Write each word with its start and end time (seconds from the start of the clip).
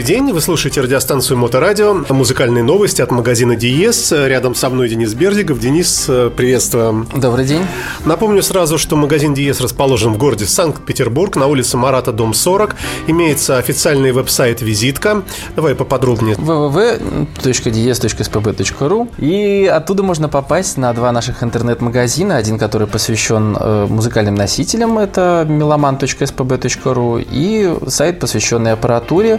Добрый 0.00 0.14
день, 0.14 0.32
вы 0.32 0.40
слушаете 0.40 0.80
радиостанцию 0.80 1.36
Моторадио, 1.36 2.06
музыкальные 2.08 2.64
новости 2.64 3.02
от 3.02 3.10
магазина 3.10 3.54
Диес. 3.54 4.12
Рядом 4.12 4.54
со 4.54 4.70
мной 4.70 4.88
Денис 4.88 5.12
Бердиков. 5.12 5.60
Денис, 5.60 6.06
приветствую. 6.36 7.06
Добрый 7.14 7.44
день. 7.44 7.66
Напомню 8.06 8.42
сразу, 8.42 8.78
что 8.78 8.96
магазин 8.96 9.34
Диес 9.34 9.60
расположен 9.60 10.14
в 10.14 10.16
городе 10.16 10.46
Санкт-Петербург, 10.46 11.36
на 11.36 11.48
улице 11.48 11.76
Марата, 11.76 12.12
дом 12.12 12.32
40. 12.32 12.76
Имеется 13.08 13.58
официальный 13.58 14.12
веб-сайт 14.12 14.62
«Визитка». 14.62 15.22
Давай 15.54 15.74
поподробнее. 15.74 16.36
www.dies.spb.ru 16.36 19.08
И 19.18 19.66
оттуда 19.66 20.02
можно 20.02 20.30
попасть 20.30 20.78
на 20.78 20.94
два 20.94 21.12
наших 21.12 21.42
интернет-магазина. 21.42 22.38
Один, 22.38 22.58
который 22.58 22.86
посвящен 22.86 23.54
э, 23.60 23.86
музыкальным 23.86 24.34
носителям, 24.34 24.98
это 24.98 25.44
meloman.spb.ru 25.46 27.22
и 27.30 27.90
сайт, 27.90 28.18
посвященный 28.18 28.72
аппаратуре 28.72 29.38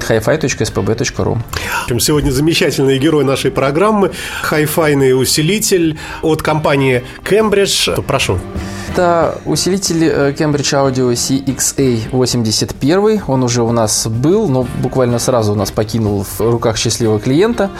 elitehifi.spb.ru. 0.00 1.38
Сегодня 2.00 2.30
замечательный 2.30 2.98
герой 2.98 3.24
нашей 3.24 3.50
программы– 3.50 4.12
хай-файный 4.42 5.20
усилитель 5.20 5.98
от 6.22 6.40
компании 6.42 7.02
Cambridge. 7.24 8.02
Прошу. 8.02 8.38
Это 8.92 9.40
усилитель 9.44 10.04
э, 10.04 10.32
Cambridge 10.32 10.72
Audio 10.72 11.12
CXA81. 11.12 13.22
Он 13.28 13.44
уже 13.44 13.62
у 13.62 13.70
нас 13.70 14.08
был, 14.08 14.48
но 14.48 14.66
буквально 14.82 15.20
сразу 15.20 15.52
у 15.52 15.54
нас 15.54 15.70
покинул 15.70 16.24
в 16.24 16.40
руках 16.40 16.76
счастливого 16.76 17.20
клиента. 17.20 17.70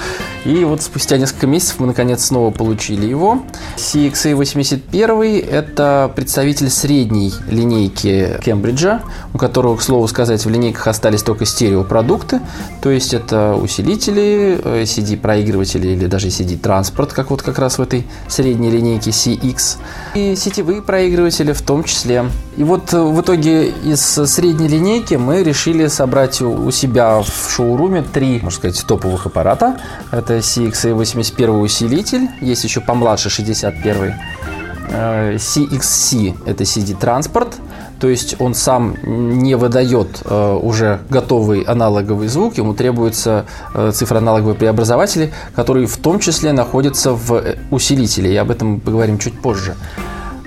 И 0.44 0.64
вот 0.64 0.82
спустя 0.82 1.18
несколько 1.18 1.48
месяцев 1.48 1.80
мы 1.80 1.88
наконец 1.88 2.26
снова 2.26 2.52
получили 2.52 3.06
его. 3.06 3.42
CXA81– 3.76 5.50
это 5.50 6.12
представитель 6.14 6.70
средней 6.70 7.34
линейки 7.48 8.38
Кембриджа, 8.44 9.02
у 9.34 9.38
которого, 9.38 9.76
к 9.76 9.82
слову 9.82 10.06
сказать, 10.06 10.44
в 10.44 10.48
линейках 10.48 10.86
остались 10.86 11.24
только 11.24 11.44
стереопродукты. 11.44 12.09
То 12.80 12.90
есть 12.90 13.14
это 13.14 13.54
усилители, 13.54 14.58
CD-проигрыватели 14.84 15.88
э, 15.88 15.92
или 15.92 16.06
даже 16.06 16.28
CD-транспорт, 16.28 17.12
как 17.12 17.30
вот 17.30 17.42
как 17.42 17.58
раз 17.58 17.78
в 17.78 17.82
этой 17.82 18.06
средней 18.28 18.70
линейке 18.70 19.10
CX. 19.10 19.78
И 20.14 20.34
сетевые 20.36 20.82
проигрыватели 20.82 21.52
в 21.52 21.62
том 21.62 21.84
числе. 21.84 22.26
И 22.56 22.64
вот 22.64 22.92
э, 22.92 23.00
в 23.00 23.20
итоге 23.20 23.68
из 23.68 24.00
средней 24.00 24.68
линейки 24.68 25.14
мы 25.14 25.42
решили 25.42 25.86
собрать 25.88 26.40
у 26.40 26.70
себя 26.70 27.20
в 27.20 27.50
шоуруме 27.50 28.02
три, 28.02 28.40
можно 28.40 28.50
сказать, 28.50 28.84
топовых 28.86 29.26
аппарата. 29.26 29.78
Это 30.10 30.38
CXA81 30.38 31.60
усилитель, 31.60 32.28
есть 32.40 32.64
еще 32.64 32.80
помладше 32.80 33.30
61 33.30 34.14
CXC– 34.90 36.34
это 36.46 36.64
CD-транспорт, 36.64 37.56
то 38.00 38.08
есть 38.08 38.36
он 38.40 38.54
сам 38.54 38.96
не 39.04 39.54
выдает 39.54 40.22
э, 40.24 40.58
уже 40.60 41.00
готовый 41.10 41.62
аналоговый 41.62 42.28
звук, 42.28 42.56
ему 42.56 42.74
требуются 42.74 43.44
э, 43.74 43.92
цифроаналоговые 43.94 44.54
преобразователи, 44.54 45.32
которые 45.54 45.86
в 45.86 45.96
том 45.98 46.18
числе 46.18 46.52
находятся 46.52 47.12
в 47.12 47.42
усилителе, 47.70 48.32
и 48.32 48.36
об 48.36 48.50
этом 48.50 48.80
поговорим 48.80 49.18
чуть 49.18 49.38
позже. 49.40 49.74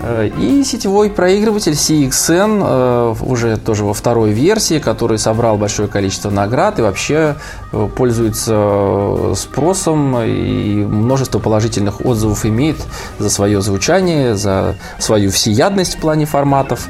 Э, 0.03 0.29
и 0.37 0.63
сетевой 0.65 1.09
проигрыватель 1.09 1.73
CXN 1.73 2.61
э, 2.61 3.15
уже 3.25 3.57
тоже 3.57 3.85
во 3.85 3.93
второй 3.93 4.31
версии, 4.31 4.79
который 4.79 5.17
собрал 5.17 5.57
большое 5.57 5.87
количество 5.87 6.29
наград 6.29 6.77
и 6.79 6.81
вообще 6.81 7.37
э, 7.71 7.89
пользуется 7.95 9.33
спросом 9.35 10.21
и 10.21 10.83
множество 10.83 11.39
положительных 11.39 12.05
отзывов 12.05 12.45
имеет 12.45 12.77
за 13.17 13.29
свое 13.29 13.61
звучание, 13.61 14.35
за 14.35 14.75
свою 14.99 15.31
всеядность 15.31 15.95
в 15.95 15.99
плане 16.01 16.25
форматов. 16.25 16.89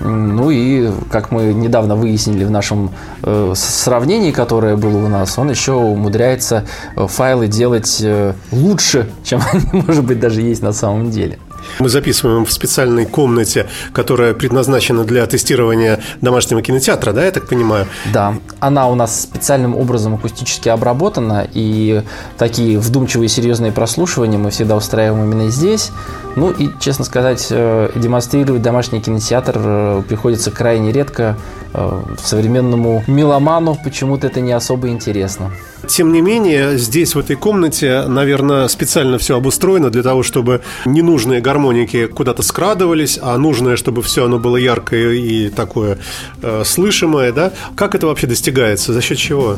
Ну 0.00 0.50
и, 0.50 0.90
как 1.10 1.30
мы 1.30 1.52
недавно 1.54 1.96
выяснили 1.96 2.44
в 2.44 2.50
нашем 2.50 2.90
э, 3.22 3.52
сравнении, 3.54 4.32
которое 4.32 4.76
было 4.76 5.04
у 5.04 5.08
нас, 5.08 5.38
он 5.38 5.50
еще 5.50 5.72
умудряется 5.72 6.64
файлы 6.96 7.48
делать 7.48 7.98
э, 8.02 8.34
лучше, 8.50 9.10
чем 9.22 9.40
они, 9.52 9.82
может 9.86 10.04
быть, 10.04 10.20
даже 10.20 10.42
есть 10.42 10.62
на 10.62 10.72
самом 10.72 11.10
деле. 11.10 11.38
Мы 11.78 11.88
записываем 11.88 12.44
в 12.44 12.52
специальной 12.52 13.06
комнате, 13.06 13.66
которая 13.92 14.34
предназначена 14.34 15.04
для 15.04 15.26
тестирования 15.26 16.00
домашнего 16.20 16.62
кинотеатра, 16.62 17.12
да, 17.12 17.24
я 17.24 17.30
так 17.30 17.48
понимаю? 17.48 17.86
Да, 18.12 18.34
она 18.60 18.88
у 18.88 18.94
нас 18.94 19.22
специальным 19.22 19.76
образом 19.76 20.14
акустически 20.14 20.68
обработана, 20.68 21.46
и 21.52 22.02
такие 22.38 22.78
вдумчивые 22.78 23.28
серьезные 23.28 23.72
прослушивания 23.72 24.38
мы 24.38 24.50
всегда 24.50 24.76
устраиваем 24.76 25.24
именно 25.24 25.50
здесь. 25.50 25.90
Ну 26.36 26.50
и, 26.50 26.70
честно 26.80 27.04
сказать, 27.04 27.46
э, 27.50 27.90
демонстрировать 27.94 28.62
домашний 28.62 29.00
кинотеатр 29.00 29.54
э, 29.56 30.02
приходится 30.08 30.50
крайне 30.50 30.92
редко. 30.92 31.36
Э, 31.76 32.02
современному 32.22 33.02
меломану 33.08 33.76
почему-то 33.82 34.28
это 34.28 34.40
не 34.40 34.52
особо 34.52 34.88
интересно. 34.88 35.50
Тем 35.88 36.12
не 36.12 36.20
менее, 36.20 36.78
здесь, 36.78 37.16
в 37.16 37.18
этой 37.18 37.34
комнате, 37.34 38.04
наверное, 38.06 38.68
специально 38.68 39.18
все 39.18 39.36
обустроено 39.36 39.90
для 39.90 40.04
того, 40.04 40.22
чтобы 40.22 40.62
ненужные 40.86 41.40
гармоники 41.40 42.06
куда-то 42.06 42.42
скрадывались, 42.42 43.18
а 43.20 43.36
нужное, 43.38 43.76
чтобы 43.76 44.02
все 44.02 44.24
оно 44.24 44.38
было 44.38 44.56
яркое 44.56 45.14
и 45.14 45.48
такое 45.50 45.98
э, 46.42 46.62
слышимое, 46.64 47.32
да? 47.32 47.52
Как 47.74 47.96
это 47.96 48.06
вообще 48.06 48.28
достигается? 48.28 48.92
За 48.92 49.02
счет 49.02 49.18
чего? 49.18 49.56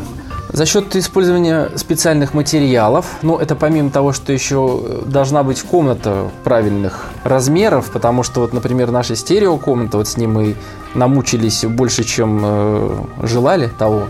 За 0.49 0.65
счет 0.65 0.97
использования 0.97 1.69
специальных 1.77 2.33
материалов, 2.33 3.07
ну, 3.21 3.37
это 3.37 3.55
помимо 3.55 3.91
того, 3.91 4.15
что 4.15 4.33
еще 4.33 5.03
должна 5.05 5.43
быть 5.43 5.61
комната 5.61 6.31
правильных 6.45 7.11
размеров, 7.25 7.91
потому 7.91 8.23
что, 8.23 8.41
вот, 8.41 8.55
например, 8.55 8.91
наша 8.91 9.17
стереокомната, 9.17 9.99
вот 9.99 10.09
с 10.09 10.17
ним 10.17 10.33
мы 10.33 10.57
намучились 10.97 11.65
больше, 11.65 12.05
чем 12.05 12.41
э, 12.43 13.05
желали 13.23 13.71
того. 13.79 14.09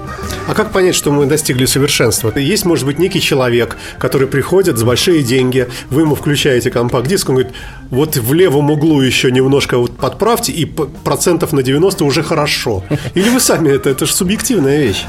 А 0.48 0.54
как 0.54 0.70
понять, 0.70 0.94
что 0.94 1.10
мы 1.10 1.26
достигли 1.26 1.66
совершенства? 1.66 2.32
Есть, 2.36 2.64
может 2.64 2.86
быть, 2.86 2.98
некий 2.98 3.20
человек, 3.20 3.76
который 3.98 4.26
приходит 4.26 4.78
за 4.78 4.86
большие 4.86 5.22
деньги, 5.22 5.68
вы 5.90 6.02
ему 6.02 6.14
включаете 6.14 6.70
компакт-диск, 6.70 7.28
он 7.28 7.36
говорит, 7.36 7.54
вот 7.90 8.16
в 8.16 8.32
левом 8.32 8.70
углу 8.70 9.00
еще 9.00 9.30
немножко 9.30 9.78
вот 9.78 9.96
подправьте, 9.96 10.52
и 10.52 10.64
процентов 10.64 11.52
на 11.52 11.62
90 11.62 12.04
уже 12.04 12.22
хорошо. 12.22 12.82
Или 13.14 13.28
вы 13.28 13.40
сами, 13.40 13.70
это, 13.70 13.90
это 13.90 14.06
же 14.06 14.12
субъективная 14.12 14.78
вещь. 14.78 15.04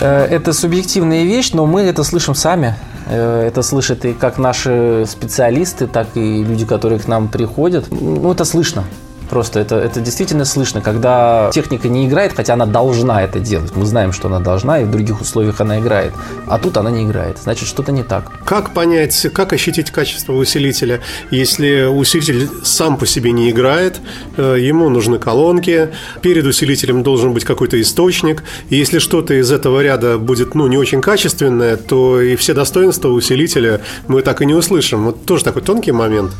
Э, 0.00 0.24
это 0.24 0.52
субъективная 0.52 1.24
вещь, 1.24 1.52
но 1.52 1.66
мы 1.66 1.82
это 1.82 2.02
слышим 2.04 2.34
сами. 2.34 2.74
Э, 3.06 3.46
это 3.46 3.62
слышат 3.62 4.04
и 4.04 4.12
как 4.12 4.38
наши 4.38 5.04
специалисты, 5.08 5.86
так 5.86 6.08
и 6.14 6.44
люди, 6.44 6.66
которые 6.66 6.98
к 6.98 7.08
нам 7.08 7.28
приходят. 7.28 7.86
Ну, 7.90 8.32
это 8.32 8.44
слышно. 8.44 8.84
Просто 9.32 9.60
это, 9.60 9.76
это 9.76 10.00
действительно 10.00 10.44
слышно, 10.44 10.82
когда 10.82 11.50
техника 11.54 11.88
не 11.88 12.06
играет, 12.06 12.34
хотя 12.36 12.52
она 12.52 12.66
должна 12.66 13.22
это 13.22 13.40
делать. 13.40 13.74
Мы 13.74 13.86
знаем, 13.86 14.12
что 14.12 14.28
она 14.28 14.40
должна, 14.40 14.82
и 14.82 14.84
в 14.84 14.90
других 14.90 15.22
условиях 15.22 15.58
она 15.62 15.80
играет. 15.80 16.12
А 16.46 16.58
тут 16.58 16.76
она 16.76 16.90
не 16.90 17.04
играет. 17.04 17.38
Значит, 17.38 17.66
что-то 17.66 17.92
не 17.92 18.02
так. 18.02 18.30
Как 18.44 18.74
понять, 18.74 19.28
как 19.32 19.54
ощутить 19.54 19.90
качество 19.90 20.34
усилителя, 20.34 21.00
если 21.30 21.84
усилитель 21.84 22.50
сам 22.62 22.98
по 22.98 23.06
себе 23.06 23.32
не 23.32 23.48
играет, 23.48 24.02
э, 24.36 24.56
ему 24.60 24.90
нужны 24.90 25.18
колонки, 25.18 25.88
перед 26.20 26.44
усилителем 26.44 27.02
должен 27.02 27.32
быть 27.32 27.46
какой-то 27.46 27.80
источник, 27.80 28.42
и 28.68 28.76
если 28.76 28.98
что-то 28.98 29.32
из 29.32 29.50
этого 29.50 29.80
ряда 29.82 30.18
будет 30.18 30.54
ну, 30.54 30.66
не 30.66 30.76
очень 30.76 31.00
качественное, 31.00 31.78
то 31.78 32.20
и 32.20 32.36
все 32.36 32.52
достоинства 32.52 33.08
усилителя 33.08 33.80
мы 34.08 34.20
так 34.20 34.42
и 34.42 34.44
не 34.44 34.52
услышим. 34.52 35.04
Вот 35.04 35.24
тоже 35.24 35.42
такой 35.42 35.62
тонкий 35.62 35.92
момент. 35.92 36.32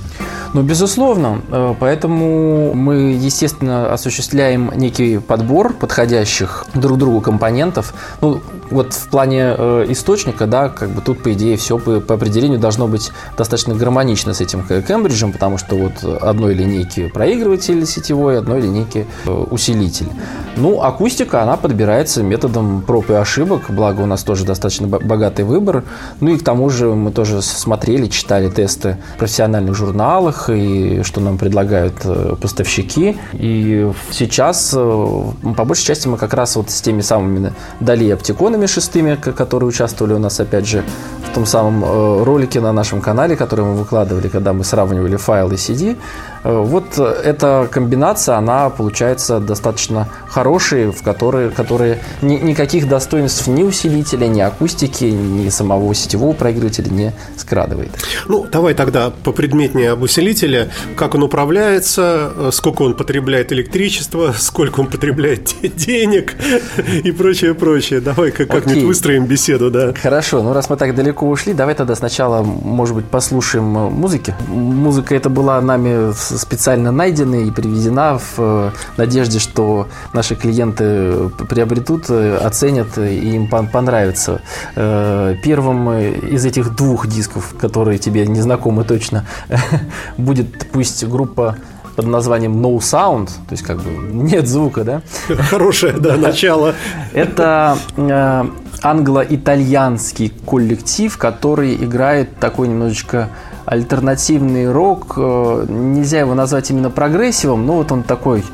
Ну, 0.55 0.63
безусловно. 0.63 1.41
Э, 1.51 1.75
поэтому 1.81 2.75
мы, 2.83 3.13
естественно, 3.13 3.93
осуществляем 3.93 4.73
некий 4.75 5.19
подбор 5.19 5.73
подходящих 5.73 6.67
друг 6.75 6.99
другу 6.99 7.21
компонентов. 7.21 7.95
Ну, 8.21 8.41
вот 8.71 8.93
в 8.93 9.09
плане 9.09 9.55
э, 9.57 9.87
источника, 9.89 10.47
да, 10.47 10.69
как 10.69 10.91
бы 10.91 11.01
тут, 11.01 11.23
по 11.23 11.33
идее, 11.33 11.57
все 11.57 11.79
по, 11.79 12.01
по 12.01 12.15
определению 12.15 12.59
должно 12.59 12.89
быть 12.89 13.13
достаточно 13.37 13.75
гармонично 13.75 14.35
с 14.35 14.41
этим 14.41 14.65
Кембриджем, 14.67 15.33
потому 15.33 15.59
что 15.59 15.77
вот 15.77 16.05
одной 16.23 16.55
линейки 16.55 17.09
проигрыватель 17.09 17.87
сетевой, 17.87 18.39
одной 18.39 18.61
линейки 18.61 19.07
э, 19.27 19.31
усилитель. 19.31 20.09
Ну, 20.57 20.83
акустика, 20.83 21.43
она 21.43 21.57
подбирается 21.57 22.23
методом 22.23 22.83
проб 22.83 23.11
и 23.11 23.15
ошибок, 23.15 23.65
благо 23.69 24.01
у 24.01 24.07
нас 24.07 24.23
тоже 24.23 24.45
достаточно 24.45 24.87
богатый 24.87 25.45
выбор. 25.45 25.85
Ну 26.21 26.31
и 26.31 26.39
к 26.39 26.45
тому 26.45 26.69
же 26.69 26.89
мы 26.89 27.13
тоже 27.13 27.43
смотрели, 27.43 28.07
читали 28.07 28.51
тесты 28.51 28.99
в 29.15 29.19
профессиональных 29.19 29.75
журналах, 29.75 30.51
и 30.51 31.03
что 31.03 31.21
нам 31.21 31.39
предлагают 31.39 31.95
э, 32.05 32.37
поставщики. 32.73 33.19
И 33.35 33.91
сейчас, 34.11 34.73
э, 34.75 35.25
по 35.57 35.65
большей 35.65 35.85
части, 35.85 36.09
мы 36.09 36.17
как 36.17 36.35
раз 36.35 36.57
вот 36.57 36.71
с 36.71 36.81
теми 36.81 37.03
самыми 37.03 37.53
Дали 37.81 38.13
оптиконами 38.13 38.67
шестыми, 38.67 39.17
которые 39.17 39.69
участвовали 39.69 40.15
у 40.15 40.19
нас, 40.19 40.41
опять 40.41 40.67
же, 40.67 40.83
в 41.31 41.35
том 41.35 41.47
самом 41.47 41.85
э, 41.85 42.25
ролике 42.25 42.61
на 42.61 42.73
нашем 42.73 43.01
канале, 43.01 43.37
который 43.37 43.65
мы 43.65 43.75
выкладывали, 43.75 44.29
когда 44.29 44.53
мы 44.53 44.65
сравнивали 44.65 45.17
файлы 45.17 45.55
CD, 45.55 45.97
Вот 46.45 46.99
эта 46.99 47.69
комбинация, 47.71 48.37
она 48.37 48.69
получается 48.71 49.39
достаточно 49.39 50.09
хорошей, 50.29 50.91
в 50.91 51.03
которой, 51.03 51.51
которые 51.51 52.01
ни, 52.21 52.37
никаких 52.37 52.89
достоинств 52.89 53.47
ни 53.47 53.63
усилителя, 53.63 54.27
ни 54.27 54.41
акустики, 54.41 55.05
ни 55.05 55.49
самого 55.51 55.95
сетевого 55.95 56.33
проигрывателя 56.33 56.91
не 56.91 57.13
скрадывает. 57.37 57.91
Ну, 58.27 58.47
давай 58.51 58.75
тогда 58.75 59.13
попредметнее 59.23 59.93
об 59.93 60.03
усилителе. 60.03 60.71
Как 60.97 61.15
он 61.15 61.23
управляется, 61.23 62.33
сколько 62.51 62.83
он 62.83 62.95
потребляет 62.95 63.53
электричества, 63.53 64.35
сколько 64.39 64.81
он 64.81 64.87
потребляет 64.87 65.55
денег 65.63 66.35
и 67.05 67.13
прочее, 67.13 67.55
прочее. 67.55 68.01
Давай 68.01 68.31
как-нибудь 68.31 68.83
выстроим 68.85 69.27
беседу, 69.27 69.71
да. 69.71 69.93
Хорошо, 69.95 70.43
ну 70.43 70.53
раз 70.53 70.69
мы 70.71 70.77
так 70.77 70.95
далеко 70.95 71.29
ушли, 71.29 71.55
давай 71.55 71.75
тогда 71.75 71.95
сначала, 71.95 72.43
может 72.43 72.95
быть, 72.95 73.05
послушаем 73.07 73.65
музыки. 73.65 74.35
Музыка 74.49 75.15
эта 75.15 75.29
была 75.29 75.61
нами 75.61 76.13
специально 76.39 76.93
найдена 76.93 77.37
и 77.37 77.51
приведена 77.51 78.19
в 78.19 78.35
э, 78.39 78.71
надежде, 78.97 79.39
что 79.39 79.89
наши 80.13 80.35
клиенты 80.35 81.29
приобретут, 81.49 82.07
э, 82.09 82.37
оценят 82.37 82.99
и 82.99 83.37
им 83.37 83.49
понравится. 83.49 84.41
Э, 84.77 85.35
первым 85.43 85.91
из 85.93 86.45
этих 86.45 86.75
двух 86.75 87.07
дисков, 87.07 87.55
которые 87.59 87.99
тебе 87.99 88.27
не 88.27 88.41
знакомы 88.41 88.85
точно, 88.85 89.25
будет 90.17 90.71
пусть 90.71 91.05
группа 91.07 91.57
под 91.97 92.07
названием 92.07 92.65
No 92.65 92.79
Sound, 92.79 93.27
то 93.27 93.53
есть 93.53 93.63
как 93.63 93.81
бы 93.81 93.91
нет 93.91 94.49
звука, 94.49 94.85
да? 94.85 95.03
Хорошее, 95.51 95.95
да, 95.95 96.17
начало. 96.17 96.75
Это 97.13 97.79
э, 97.97 98.45
англо-итальянский 98.83 100.33
коллектив, 100.47 101.17
который 101.17 101.75
играет 101.75 102.37
такой 102.39 102.69
немножечко 102.69 103.29
альтернативный 103.65 104.71
рок. 104.71 105.15
Э, 105.17 105.67
нельзя 105.69 106.21
его 106.21 106.35
назвать 106.35 106.71
именно 106.71 106.91
прогрессивом, 106.91 107.67
но 107.67 107.75
вот 107.75 107.93
он 107.93 108.03
такой 108.03 108.45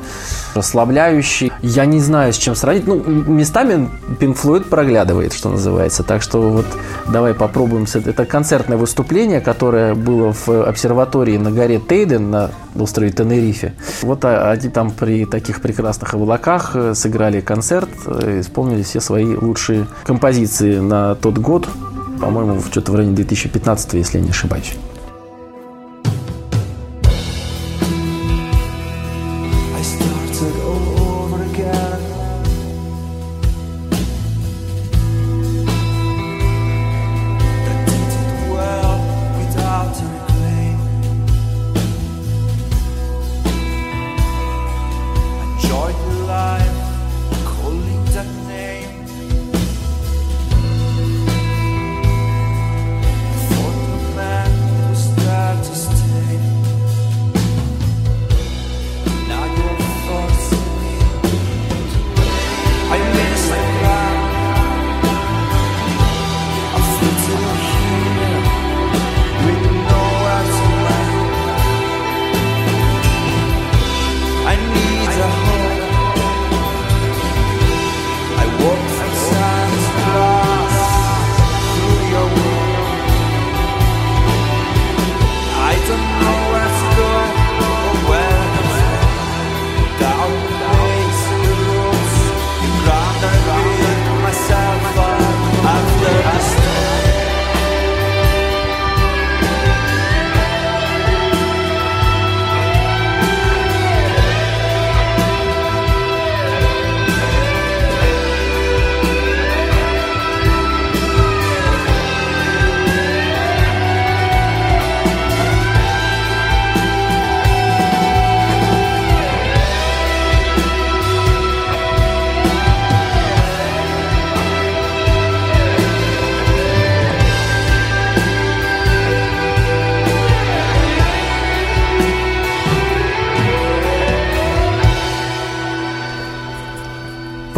расслабляющий. 0.55 1.51
Я 1.61 1.85
не 1.85 1.99
знаю, 1.99 2.33
с 2.33 2.37
чем 2.37 2.55
сравнить. 2.55 2.87
Ну, 2.87 2.95
местами 2.97 3.89
Pink 4.19 4.37
Floyd 4.41 4.69
проглядывает, 4.69 5.33
что 5.33 5.49
называется. 5.49 6.03
Так 6.03 6.21
что 6.21 6.41
вот 6.41 6.65
давай 7.07 7.33
попробуем. 7.33 7.85
Это 7.93 8.25
концертное 8.25 8.77
выступление, 8.77 9.41
которое 9.41 9.95
было 9.95 10.33
в 10.33 10.49
обсерватории 10.49 11.37
на 11.37 11.51
горе 11.51 11.79
Тейден 11.79 12.29
на 12.29 12.51
острове 12.77 13.11
Тенерифе. 13.11 13.73
Вот 14.01 14.25
они 14.25 14.69
там 14.69 14.91
при 14.91 15.25
таких 15.25 15.61
прекрасных 15.61 16.13
облаках 16.13 16.71
э, 16.75 16.93
сыграли 16.93 17.41
концерт, 17.41 17.89
э, 18.05 18.41
исполнили 18.41 18.83
все 18.83 18.99
свои 18.99 19.35
лучшие 19.35 19.87
композиции 20.03 20.79
на 20.79 21.15
тот 21.15 21.37
год. 21.37 21.67
По-моему, 22.19 22.61
что-то 22.69 22.91
в 22.91 22.95
районе 22.95 23.15
2015, 23.15 23.93
если 23.93 24.17
я 24.17 24.23
не 24.23 24.31
ошибаюсь. 24.31 24.75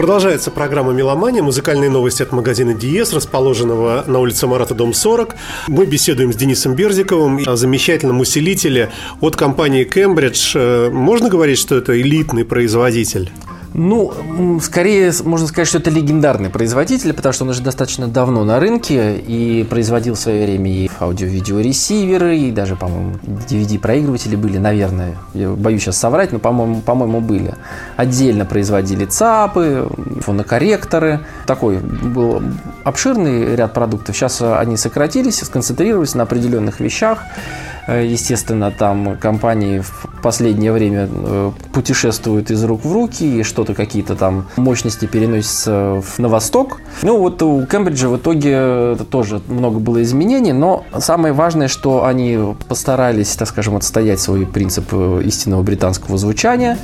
Продолжается 0.02 0.50
программа 0.50 0.94
«Меломания». 0.94 1.44
Музыкальные 1.44 1.92
новости 1.92 2.24
от 2.24 2.32
магазина 2.32 2.74
«Диез», 2.74 3.14
расположенного 3.14 4.04
на 4.08 4.18
улице 4.18 4.48
Марата, 4.48 4.74
дом 4.74 4.96
40. 4.96 5.36
Мы 5.68 5.86
беседуем 5.86 6.34
с 6.34 6.36
Денисом 6.36 6.74
Берзиковым 6.74 7.40
о 7.46 7.56
замечательном 7.56 8.20
усилителе 8.20 8.92
от 9.22 9.36
компании 9.36 9.84
«Кембридж». 9.84 10.54
Э, 10.56 10.90
можно 10.90 11.30
говорить, 11.30 11.60
что 11.60 11.76
это 11.76 12.02
элитный 12.02 12.46
производитель? 12.46 13.30
Ну, 13.74 14.60
скорее 14.62 15.14
можно 15.24 15.48
сказать, 15.48 15.68
что 15.68 15.78
это 15.78 15.90
легендарный 15.90 16.50
производитель, 16.50 17.14
потому 17.14 17.32
что 17.32 17.46
он 17.46 17.52
уже 17.52 17.62
достаточно 17.62 18.08
давно 18.08 18.44
на 18.44 18.60
рынке 18.60 19.16
и 19.16 19.64
производил 19.64 20.16
в 20.16 20.20
свое 20.20 20.46
время 20.46 20.70
и 20.72 20.90
аудио-видеоресиверы, 21.00 22.38
и 22.38 22.52
даже, 22.52 22.76
по-моему, 22.76 23.14
DVD-проигрыватели 23.50 24.36
были, 24.36 24.58
наверное. 24.58 25.16
Я 25.34 25.52
боюсь 25.52 25.84
сейчас 25.84 25.98
соврать, 25.98 26.34
но, 26.34 26.40
по-моему, 26.40 26.82
по-моему, 26.82 27.22
были. 27.22 27.56
Отдельно 27.96 28.46
производили 28.46 29.06
ЦАПы, 29.06 29.88
фонокорректоры. 30.20 31.22
Такой 31.46 31.78
был 31.78 32.42
обширный 32.84 33.56
ряд 33.56 33.74
продуктов. 33.74 34.18
Сейчас 34.18 34.42
они 34.42 34.76
сократились, 34.76 35.40
сконцентрировались 35.40 36.14
на 36.14 36.24
определенных 36.24 36.82
вещах. 36.82 37.24
Э, 37.88 38.06
естественно, 38.06 38.72
там 38.72 39.18
компании 39.18 39.80
в 39.80 40.08
последнее 40.22 40.72
время 40.72 41.10
э, 41.12 41.52
путешествуют 41.74 42.52
из 42.52 42.64
рук 42.64 42.86
в 42.86 42.94
руки, 42.94 43.40
и 43.40 43.44
что-то 43.44 43.74
какие-то 43.74 44.16
там 44.16 44.48
мощности 44.56 45.06
переносятся 45.06 46.04
на 46.18 46.28
восток. 46.28 46.80
Ну 47.02 47.18
вот 47.18 47.42
у 47.42 47.66
Кембриджа 47.66 48.08
в 48.08 48.18
итоге 48.18 48.96
тоже 49.10 49.42
много 49.48 49.80
было 49.80 50.02
изменений, 50.04 50.54
но 50.54 50.86
самое 51.00 51.34
важное, 51.34 51.68
что 51.68 52.06
они 52.06 52.56
постарались, 52.68 53.36
так 53.36 53.48
скажем, 53.48 53.76
отстоять 53.76 54.20
свой 54.20 54.46
принцип 54.46 54.90
э, 54.92 55.22
истинного 55.26 55.64
британского 55.64 56.18
звучания. 56.18 56.78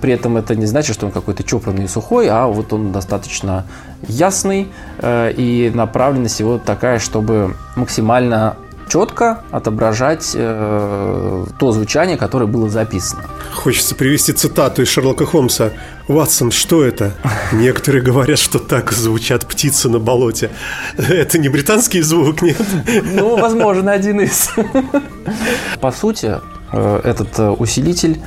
При 0.00 0.12
этом 0.12 0.38
это 0.38 0.54
не 0.54 0.64
значит, 0.64 0.94
что 0.94 1.04
он 1.04 1.12
какой-то 1.12 1.42
чопорный 1.42 1.84
и 1.84 1.88
сухой, 1.88 2.28
а 2.30 2.46
вот 2.46 2.72
он 2.72 2.92
достаточно 2.92 3.66
ясный, 4.08 4.68
и 5.04 5.70
направленность 5.74 6.40
его 6.40 6.56
такая, 6.56 6.98
чтобы 6.98 7.54
максимально 7.74 8.56
четко 8.88 9.42
отображать 9.50 10.32
э, 10.34 11.46
то 11.58 11.72
звучание, 11.72 12.16
которое 12.16 12.46
было 12.46 12.68
записано. 12.68 13.22
Хочется 13.52 13.94
привести 13.94 14.32
цитату 14.32 14.82
из 14.82 14.88
Шерлока 14.88 15.26
Холмса. 15.26 15.70
«Ватсон, 16.08 16.52
что 16.52 16.84
это?» 16.84 17.14
Некоторые 17.52 18.02
говорят, 18.02 18.38
что 18.38 18.58
так 18.58 18.92
звучат 18.92 19.46
птицы 19.46 19.88
на 19.88 19.98
болоте. 19.98 20.50
Это 20.96 21.38
не 21.38 21.48
британский 21.48 22.00
звук, 22.02 22.42
нет? 22.42 22.56
Ну, 23.12 23.36
возможно, 23.36 23.92
один 23.92 24.20
из. 24.20 24.50
По 25.80 25.90
сути, 25.90 26.36
э, 26.72 27.00
этот 27.04 27.38
э, 27.38 27.50
усилитель 27.50 28.20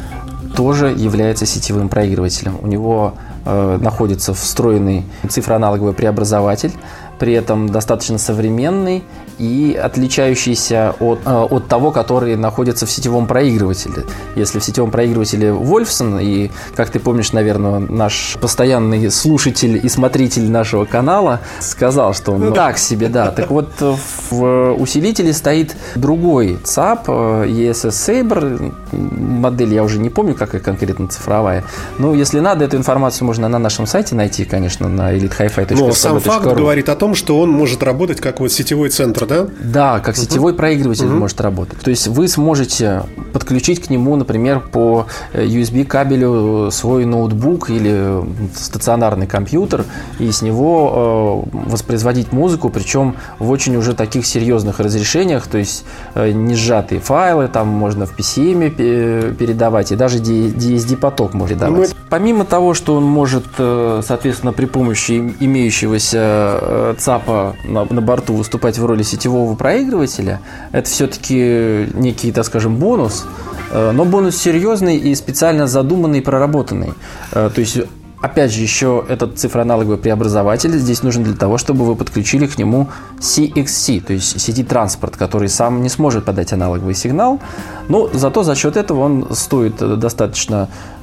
тоже 0.56 0.88
является 0.88 1.46
сетевым 1.46 1.90
проигрывателем. 1.90 2.58
У 2.62 2.68
него 2.68 3.14
э, 3.46 3.78
находится 3.80 4.34
встроенный 4.34 5.06
цифроаналоговый 5.30 5.94
преобразователь, 5.94 6.72
при 7.20 7.34
этом 7.34 7.70
достаточно 7.70 8.18
современный 8.18 9.04
и 9.40 9.80
отличающийся 9.82 10.94
от, 11.00 11.20
э, 11.26 11.30
от 11.30 11.68
того, 11.68 11.92
который 11.92 12.36
находится 12.36 12.86
в 12.86 12.92
сетевом 12.92 13.26
проигрывателе. 13.26 14.04
Если 14.36 14.60
в 14.60 14.64
сетевом 14.64 14.92
проигрывателе 14.92 15.54
Вольфсон, 15.54 16.20
и, 16.20 16.52
как 16.76 16.90
ты 16.90 17.00
помнишь, 17.00 17.32
наверное, 17.32 17.80
наш 17.80 18.38
постоянный 18.42 19.10
слушатель 19.10 19.80
и 19.82 19.90
смотритель 19.90 20.50
нашего 20.52 20.86
канала 20.86 21.40
сказал, 21.60 22.14
что 22.14 22.34
он 22.34 22.42
ну, 22.42 22.52
так 22.52 22.78
себе, 22.78 23.08
да. 23.08 23.32
Так 23.32 23.50
вот, 23.50 23.70
в 23.80 24.74
усилителе 24.74 25.34
стоит 25.34 25.76
другой 25.96 26.60
ЦАП, 26.64 27.08
ESS 27.08 27.90
Saber, 27.90 28.74
модель 28.92 29.74
я 29.74 29.84
уже 29.84 30.00
не 30.00 30.10
помню, 30.10 30.36
какая 30.36 30.62
конкретно 30.62 31.08
цифровая. 31.08 31.64
Но 31.98 32.14
если 32.14 32.40
надо, 32.40 32.66
эту 32.66 32.76
информацию 32.76 33.26
можно 33.26 33.48
на 33.48 33.60
нашем 33.60 33.88
сайте 33.88 34.16
найти, 34.16 34.44
конечно, 34.44 34.90
на 34.90 35.16
elitehifi.ru. 35.16 35.76
Но 35.78 35.92
сам 35.94 36.20
факт 36.20 36.46
говорит 36.46 36.90
о 36.90 36.96
том, 36.96 37.16
что 37.16 37.40
он 37.40 37.50
может 37.50 37.84
работать 37.84 38.20
как 38.20 38.42
вот 38.42 38.52
сетевой 38.52 38.90
центр 38.90 39.29
да? 39.30 39.48
Да, 39.64 40.00
как 40.00 40.18
сетевой 40.18 40.54
проигрыватель 40.54 41.06
угу. 41.06 41.16
может 41.16 41.40
работать. 41.40 41.80
То 41.80 41.90
есть 41.90 42.08
вы 42.08 42.28
сможете 42.28 43.04
подключить 43.32 43.86
к 43.86 43.90
нему, 43.90 44.16
например, 44.16 44.60
по 44.60 45.06
э, 45.34 45.46
USB 45.46 45.86
кабелю 45.86 46.70
свой 46.72 47.06
ноутбук 47.06 47.70
или 47.70 48.22
стационарный 48.56 49.28
компьютер 49.28 49.86
и 50.18 50.32
с 50.32 50.42
него 50.42 51.46
э, 51.54 51.58
воспроизводить 51.70 52.32
музыку, 52.32 52.70
причем 52.70 53.16
в 53.38 53.50
очень 53.52 53.76
уже 53.76 53.94
таких 53.94 54.26
серьезных 54.26 54.80
разрешениях, 54.80 55.48
то 55.48 55.58
есть 55.58 55.86
э, 56.16 56.32
не 56.32 56.56
сжатые 56.56 57.00
файлы, 57.00 57.48
там 57.48 57.68
можно 57.68 58.06
в 58.06 58.18
PCM 58.18 59.36
передавать 59.36 59.92
и 59.92 59.96
даже 59.96 60.20
DSD 60.20 60.98
поток 60.98 61.34
может 61.34 61.60
давать. 61.60 61.90
Мы... 61.92 61.96
Помимо 62.10 62.44
того, 62.44 62.74
что 62.74 62.96
он 62.96 63.04
может, 63.04 63.46
соответственно, 63.58 64.52
при 64.52 64.66
помощи 64.66 65.36
имеющегося 65.40 66.96
ЦАПа 66.98 67.56
на, 67.64 67.86
на 67.86 68.02
борту 68.02 68.34
выступать 68.34 68.80
в 68.80 68.86
роли 68.86 69.04
сетевого 69.04 69.19
сетевого 69.20 69.56
проигрывателя, 69.56 70.42
это 70.72 70.90
все-таки 70.90 71.90
некий, 71.94 72.32
так 72.32 72.46
скажем, 72.46 72.78
бонус, 72.78 73.26
э, 73.72 73.92
но 73.92 74.06
бонус 74.06 74.38
серьезный 74.38 74.98
и 74.98 75.14
специально 75.16 75.68
задуманный 75.68 76.20
и 76.20 76.22
проработанный. 76.22 76.94
Э, 77.32 77.50
то 77.54 77.62
есть 77.62 77.80
Опять 78.22 78.52
же, 78.52 78.62
еще 78.62 79.06
этот 79.08 79.40
цифроаналоговый 79.40 79.98
преобразователь 79.98 80.78
здесь 80.78 81.04
нужен 81.04 81.24
для 81.24 81.36
того, 81.36 81.58
чтобы 81.58 81.86
вы 81.86 81.96
подключили 81.96 82.48
к 82.48 82.58
нему 82.58 82.90
CXC, 83.18 84.02
то 84.02 84.12
есть 84.12 84.42
сети 84.42 84.66
транспорт, 84.66 85.16
который 85.16 85.48
сам 85.48 85.82
не 85.82 85.88
сможет 85.88 86.26
подать 86.26 86.52
аналоговый 86.52 86.96
сигнал, 86.96 87.40
но 87.88 88.10
зато 88.12 88.44
за 88.44 88.56
счет 88.56 88.76
этого 88.76 89.00
он 89.00 89.28
стоит 89.34 89.78
достаточно 89.78 90.68
Э, 90.68 90.99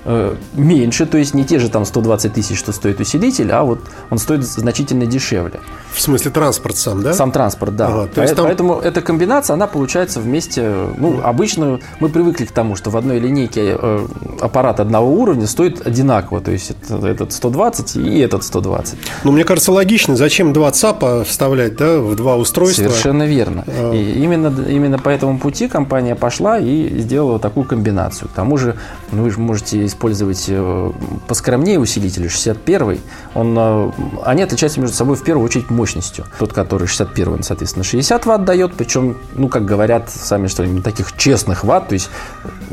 меньше, 0.55 1.07
то 1.07 1.19
есть 1.19 1.35
не 1.35 1.45
те 1.45 1.59
же 1.59 1.69
там 1.69 1.85
120 1.85 2.33
тысяч, 2.33 2.59
что 2.59 2.73
стоит 2.73 3.01
усилитель, 3.01 3.51
а 3.53 3.65
вот 3.65 3.81
он 4.11 4.19
стоит 4.19 4.45
значительно 4.45 5.07
дешевле. 5.07 5.61
В 5.93 6.01
смысле 6.01 6.31
транспорт 6.31 6.77
сам, 6.77 7.03
да? 7.03 7.13
Сам 7.13 7.33
транспорт, 7.33 7.75
да. 7.75 7.89
Ага, 7.89 8.09
то 8.15 8.23
есть 8.23 8.37
там... 8.37 8.47
Поэтому 8.47 8.79
эта 8.79 9.01
комбинация, 9.01 9.55
она 9.55 9.67
получается 9.67 10.21
вместе, 10.21 10.71
ну, 10.97 11.21
обычно 11.25 11.81
мы 11.99 12.09
привыкли 12.09 12.45
к 12.45 12.53
тому, 12.53 12.77
что 12.77 12.91
в 12.91 12.97
одной 12.97 13.19
линейке 13.19 13.77
э, 13.79 14.07
аппарат 14.41 14.79
одного 14.79 15.11
уровня 15.11 15.47
стоит 15.47 15.85
одинаково, 15.87 16.41
то 16.41 16.53
есть 16.53 16.73
этот 16.89 17.33
120 17.33 17.97
и 17.97 18.19
этот 18.21 18.45
120. 18.45 18.99
Ну, 19.25 19.33
мне 19.33 19.45
кажется, 19.45 19.73
логично, 19.73 20.17
зачем 20.17 20.53
два 20.53 20.71
ЦАПа 20.71 21.25
вставлять, 21.25 21.77
да, 21.77 21.99
в 21.99 22.15
два 22.15 22.37
устройства? 22.37 22.83
Совершенно 22.83 23.25
верно. 23.25 23.65
А... 23.67 23.93
И 23.93 24.23
именно, 24.23 24.55
именно 24.69 24.99
по 24.99 25.09
этому 25.09 25.39
пути 25.39 25.67
компания 25.67 26.15
пошла 26.15 26.59
и 26.59 27.01
сделала 27.01 27.39
такую 27.39 27.65
комбинацию. 27.65 28.29
К 28.29 28.33
тому 28.33 28.57
же, 28.57 28.77
ну, 29.11 29.23
вы 29.23 29.31
же 29.31 29.41
можете 29.41 29.85
использовать 29.85 29.96
э, 30.01 30.93
поскромнее 31.29 31.79
усилитель, 31.79 32.29
61 32.29 32.99
он, 33.35 33.57
э, 33.59 33.91
они 34.25 34.43
отличаются 34.43 34.81
между 34.81 34.97
собой 34.97 35.17
в 35.17 35.23
первую 35.23 35.45
очередь 35.45 35.71
мощностью. 35.71 36.27
Тот, 36.39 36.53
который 36.53 36.87
61 36.87 37.35
он, 37.35 37.43
соответственно, 37.43 37.85
60 37.85 38.27
ватт 38.27 38.45
дает, 38.45 38.75
причем, 38.75 39.17
ну, 39.35 39.49
как 39.49 39.65
говорят 39.65 40.11
сами, 40.11 40.47
что 40.47 40.63
ли, 40.63 40.81
таких 40.81 41.17
честных 41.17 41.65
ватт, 41.65 41.89
то 41.89 41.95
есть 41.95 42.11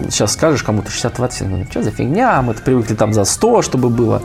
сейчас 0.09 0.33
скажешь 0.33 0.63
кому-то 0.63 0.89
60 0.89 1.19
ватт, 1.19 1.33
все 1.33 1.45
говорят, 1.45 1.69
что 1.71 1.83
за 1.83 1.91
фигня, 1.91 2.41
мы 2.41 2.53
привыкли 2.53 2.95
там 2.95 3.13
за 3.13 3.25
100, 3.25 3.61
чтобы 3.61 3.89
было. 3.89 4.21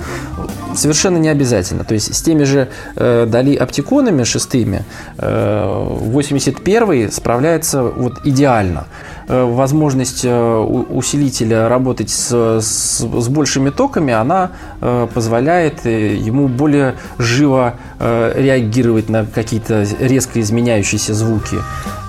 Совершенно 0.75 1.17
не 1.17 1.29
обязательно. 1.29 1.85
То 1.85 1.95
есть 1.95 2.15
с 2.15 2.23
теми 2.23 2.45
же 2.45 2.69
э, 2.97 3.27
Дали 3.27 3.55
оптиконами 3.57 4.25
шестыми 4.25 4.85
э, 5.19 5.85
81 5.89 7.13
справляется 7.13 7.83
вот 7.83 8.15
идеально. 8.25 8.87
Э, 9.29 9.45
возможность 9.45 10.25
усилителя 10.25 11.69
работать 11.69 12.11
с, 12.11 12.61
с, 12.61 12.67
с 12.89 13.29
большими 13.29 13.71
токами, 13.71 14.13
она 14.13 14.53
э, 14.81 15.07
позволяет 15.13 15.85
ему 15.85 16.49
более 16.49 16.95
живо 17.19 17.75
реагировать 17.99 19.09
на 19.09 19.27
какие-то 19.27 19.85
резко 19.99 20.41
изменяющиеся 20.41 21.15
звуки. 21.15 21.57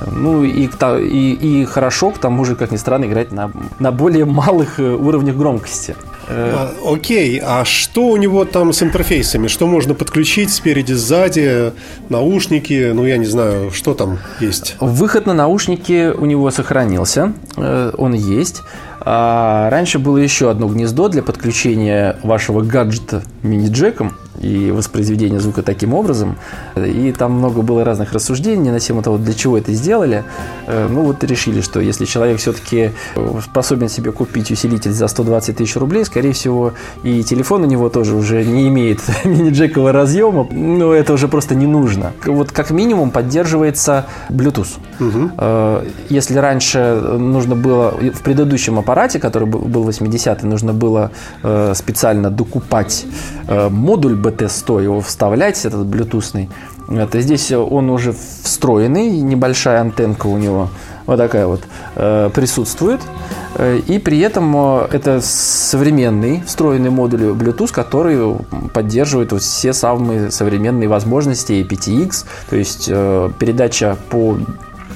Ну 0.05 0.43
и, 0.43 0.69
и, 0.69 1.61
и 1.61 1.65
хорошо, 1.65 2.11
к 2.11 2.19
тому 2.19 2.45
же, 2.45 2.55
как 2.55 2.71
ни 2.71 2.77
странно, 2.77 3.05
играть 3.05 3.31
на, 3.31 3.51
на 3.79 3.91
более 3.91 4.25
малых 4.25 4.77
уровнях 4.77 5.35
громкости. 5.35 5.95
А, 6.31 6.71
окей, 6.85 7.41
а 7.43 7.65
что 7.65 8.07
у 8.07 8.17
него 8.17 8.45
там 8.45 8.71
с 8.71 8.83
интерфейсами? 8.83 9.47
Что 9.47 9.65
можно 9.65 9.95
подключить 9.95 10.51
спереди, 10.51 10.93
сзади, 10.93 11.73
наушники? 12.09 12.91
Ну, 12.93 13.05
я 13.05 13.17
не 13.17 13.25
знаю, 13.25 13.71
что 13.71 13.95
там 13.95 14.19
есть. 14.39 14.75
Выход 14.79 15.25
на 15.25 15.33
наушники 15.33 16.11
у 16.15 16.25
него 16.25 16.51
сохранился, 16.51 17.33
э, 17.57 17.91
он 17.97 18.13
есть. 18.13 18.61
А 19.01 19.69
раньше 19.69 19.99
было 19.99 20.17
еще 20.17 20.49
одно 20.49 20.67
гнездо 20.67 21.07
для 21.07 21.23
подключения 21.23 22.17
вашего 22.23 22.61
гаджета 22.61 23.23
мини-джеком 23.43 24.17
и 24.41 24.71
воспроизведения 24.71 25.39
звука 25.39 25.61
таким 25.61 25.93
образом. 25.93 26.37
И 26.75 27.13
там 27.17 27.33
много 27.33 27.61
было 27.61 27.83
разных 27.83 28.13
рассуждений 28.13 28.71
на 28.71 28.79
тему 28.79 29.01
того, 29.01 29.17
для 29.17 29.33
чего 29.33 29.57
это 29.57 29.73
сделали. 29.73 30.23
Э, 30.67 30.87
ну 30.89 31.03
вот 31.03 31.23
решили, 31.23 31.61
что 31.61 31.79
если 31.79 32.05
человек 32.05 32.39
все-таки 32.39 32.91
способен 33.43 33.89
себе 33.89 34.11
купить 34.11 34.51
усилитель 34.51 34.91
за 34.91 35.07
120 35.07 35.57
тысяч 35.57 35.75
рублей, 35.75 36.05
скорее 36.05 36.33
всего, 36.33 36.73
и 37.03 37.23
телефон 37.23 37.63
у 37.63 37.65
него 37.65 37.89
тоже 37.89 38.15
уже 38.15 38.43
не 38.43 38.67
имеет 38.69 39.01
мини-джекового 39.25 39.91
разъема, 39.91 40.47
но 40.51 40.93
это 40.93 41.13
уже 41.13 41.27
просто 41.27 41.55
не 41.55 41.67
нужно. 41.67 42.13
Вот 42.25 42.51
как 42.51 42.71
минимум 42.71 43.11
поддерживается 43.11 44.05
Bluetooth. 44.29 44.77
Угу. 44.99 45.85
Если 46.09 46.37
раньше 46.37 47.01
нужно 47.17 47.55
было 47.55 47.91
в 47.91 48.21
предыдущем 48.21 48.79
аппарате, 48.79 49.19
который 49.19 49.47
был 49.47 49.87
80-й, 49.87 50.47
нужно 50.47 50.73
было 50.73 51.11
э, 51.43 51.73
специально 51.75 52.29
докупать 52.29 53.05
модуль 53.69 54.15
BT100, 54.29 54.83
его 54.83 55.01
вставлять, 55.01 55.65
этот 55.65 55.85
блютусный, 55.85 56.49
это 56.89 57.21
здесь 57.21 57.51
он 57.51 57.89
уже 57.89 58.13
встроенный, 58.13 59.09
небольшая 59.09 59.81
антенка 59.81 60.27
у 60.27 60.37
него 60.37 60.69
вот 61.09 61.17
такая 61.17 61.47
вот 61.47 61.61
э, 61.95 62.29
присутствует. 62.33 63.01
Э, 63.55 63.77
и 63.77 63.99
при 63.99 64.19
этом 64.19 64.55
э, 64.55 64.87
это 64.91 65.21
современный 65.21 66.43
встроенный 66.45 66.89
модуль 66.89 67.31
Bluetooth, 67.31 67.71
который 67.71 68.37
поддерживает 68.73 69.31
вот 69.31 69.41
все 69.41 69.73
самые 69.73 70.31
современные 70.31 70.87
возможности 70.87 71.53
APTX, 71.53 72.25
то 72.49 72.55
есть 72.55 72.87
передача 72.87 73.97
по 74.09 74.37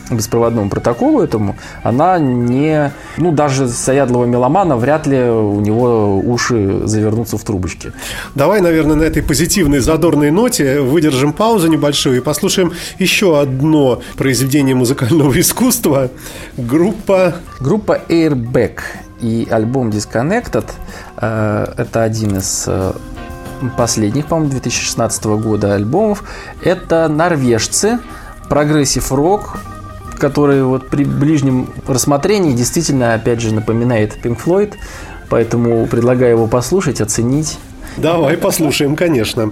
беспроводному 0.09 0.69
протоколу 0.69 1.21
этому, 1.21 1.55
она 1.81 2.19
не... 2.19 2.91
Ну, 3.17 3.31
даже 3.31 3.67
заядлого 3.67 4.25
меломана 4.25 4.75
вряд 4.75 5.07
ли 5.07 5.19
у 5.19 5.59
него 5.59 6.19
уши 6.19 6.81
завернутся 6.85 7.37
в 7.37 7.43
трубочки. 7.43 7.93
Давай, 8.35 8.61
наверное, 8.61 8.95
на 8.95 9.03
этой 9.03 9.23
позитивной, 9.23 9.79
задорной 9.79 10.31
ноте 10.31 10.81
выдержим 10.81 11.33
паузу 11.33 11.67
небольшую 11.67 12.17
и 12.17 12.19
послушаем 12.19 12.73
еще 12.99 13.39
одно 13.39 14.01
произведение 14.17 14.75
музыкального 14.75 15.39
искусства. 15.39 16.09
Группа... 16.57 17.35
Группа 17.59 18.01
Airbag 18.09 18.79
и 19.21 19.47
альбом 19.49 19.89
Disconnected. 19.89 20.65
Э, 21.17 21.73
это 21.77 22.03
один 22.03 22.37
из 22.37 22.65
э, 22.67 22.91
последних, 23.77 24.27
по-моему, 24.27 24.51
2016 24.51 25.25
года 25.25 25.75
альбомов. 25.75 26.23
Это 26.61 27.07
норвежцы, 27.07 27.99
прогрессив 28.49 29.11
рок, 29.11 29.59
который 30.23 30.63
вот 30.63 30.89
при 30.89 31.03
ближнем 31.03 31.67
рассмотрении 31.85 32.53
действительно, 32.53 33.13
опять 33.13 33.41
же, 33.41 33.53
напоминает 33.53 34.15
Pink 34.23 34.39
Floyd, 34.41 34.73
поэтому 35.27 35.85
предлагаю 35.85 36.31
его 36.35 36.47
послушать, 36.47 37.01
оценить. 37.01 37.57
Давай 37.97 38.37
послушаем, 38.37 38.95
конечно. 38.95 39.51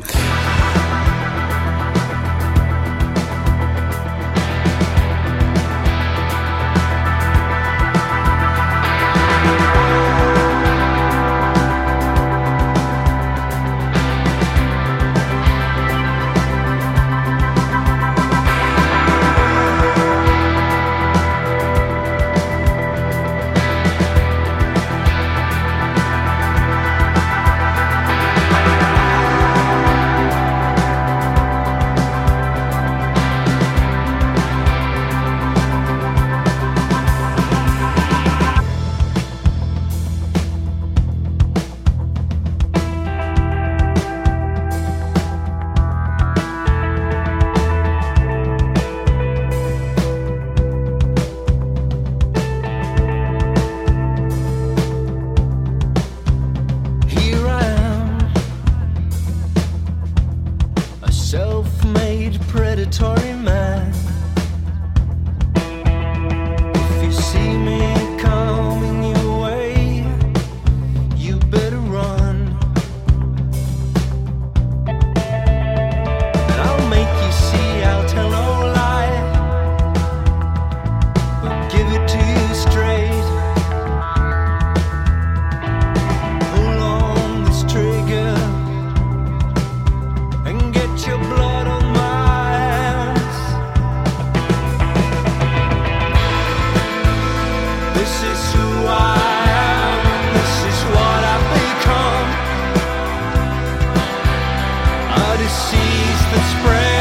prophet 106.31 106.59
spread. 106.61 107.00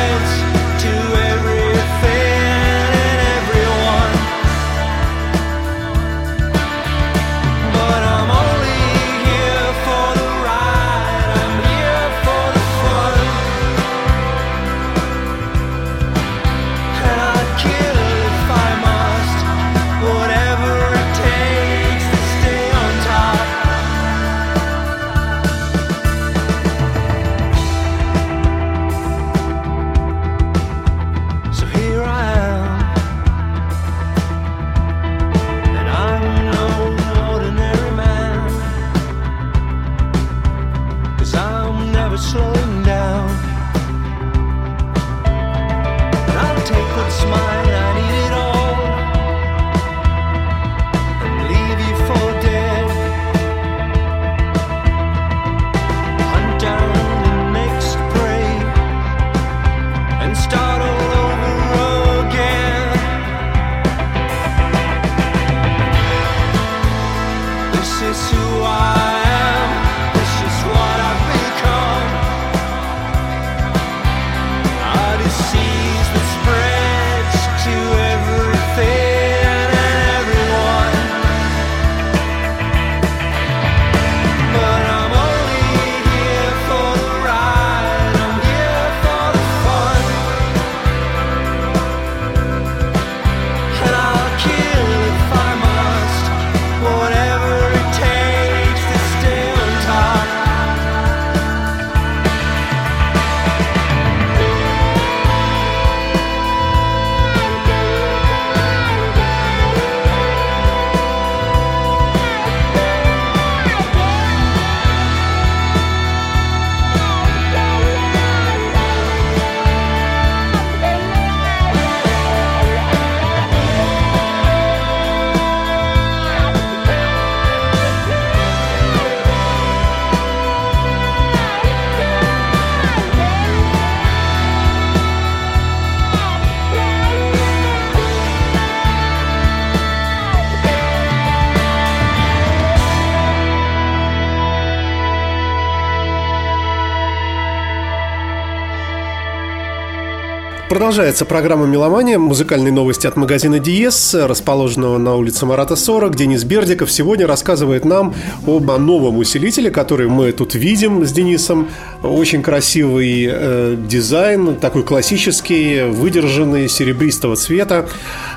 Продолжается 150.91 151.25
программа 151.25 151.67
«Меломания». 151.67 152.19
Музыкальные 152.19 152.73
новости 152.73 153.07
от 153.07 153.15
магазина 153.15 153.61
«Диез», 153.61 154.13
расположенного 154.13 154.99
на 154.99 155.15
улице 155.15 155.47
Марата 155.47 155.77
40. 155.77 156.17
Денис 156.17 156.43
Бердиков 156.43 156.91
сегодня 156.91 157.29
рассказывает 157.29 157.85
нам 157.85 158.13
об 158.45 158.67
новом 158.73 159.19
усилителе, 159.19 159.71
который 159.71 160.09
мы 160.09 160.33
тут 160.33 160.57
видим 160.57 161.07
с 161.07 161.13
Денисом. 161.13 161.69
Очень 162.03 162.43
красивый 162.43 163.29
э, 163.31 163.77
дизайн, 163.79 164.57
такой 164.57 164.83
классический, 164.83 165.85
выдержанный, 165.89 166.69
серебристого 166.69 167.37
цвета. 167.37 167.87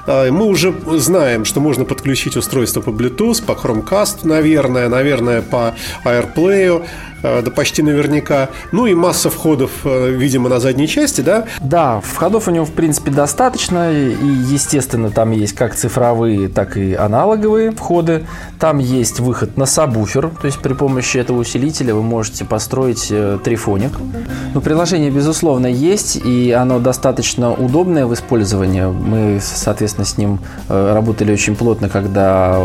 Э, 0.06 0.32
мы 0.32 0.46
уже 0.46 0.74
знаем, 0.98 1.46
что 1.46 1.60
можно 1.60 1.86
подключить 1.86 2.38
устройство 2.38 2.82
по 2.82 2.90
Bluetooth, 2.90 3.44
по 3.44 3.54
Chromecast, 3.54 4.20
наверное, 4.24 4.90
наверное, 4.90 5.42
по 5.42 5.74
AirPlay. 6.06 6.86
Э, 7.24 7.42
да 7.42 7.50
почти 7.50 7.82
наверняка. 7.82 8.50
Ну 8.72 8.86
и 8.86 8.94
масса 8.94 9.30
входов, 9.30 9.72
э, 9.86 10.10
видимо, 10.12 10.50
на 10.50 10.60
задней 10.60 10.88
части, 10.88 11.22
да? 11.22 11.46
Да, 11.62 12.02
входов 12.02 12.48
у 12.48 12.52
него, 12.52 12.66
в 12.66 12.72
принципе, 12.72 13.12
достаточно. 13.12 13.92
И, 13.92 14.14
естественно, 14.52 15.10
там 15.10 15.32
есть 15.32 15.54
как 15.54 15.74
цифровые, 15.74 16.50
так 16.50 16.76
и 16.78 16.94
аналоговые 16.94 17.72
входы. 17.72 18.26
Там 18.60 18.80
есть 18.80 19.22
выход 19.22 19.58
на 19.58 19.66
сабвуфер, 19.66 20.30
то 20.42 20.46
есть 20.48 20.60
при 20.60 20.74
помощи 20.74 21.18
этого 21.18 21.40
усилителя 21.40 21.96
вы 21.96 22.04
можете 22.04 22.44
построить 22.44 23.08
э, 23.10 23.40
трифоник. 23.42 23.92
Ну, 24.54 24.62
приложение, 24.62 25.10
безусловно, 25.10 25.68
есть, 25.68 26.18
и 26.18 26.52
оно 26.52 26.80
достаточно 26.80 27.54
удобное 27.54 28.06
в 28.06 28.14
использовании. 28.14 28.84
Мы, 28.84 29.40
соответственно, 29.42 29.93
с 30.02 30.18
ним 30.18 30.40
работали 30.68 31.32
очень 31.32 31.56
плотно, 31.56 31.90
когда 31.90 32.60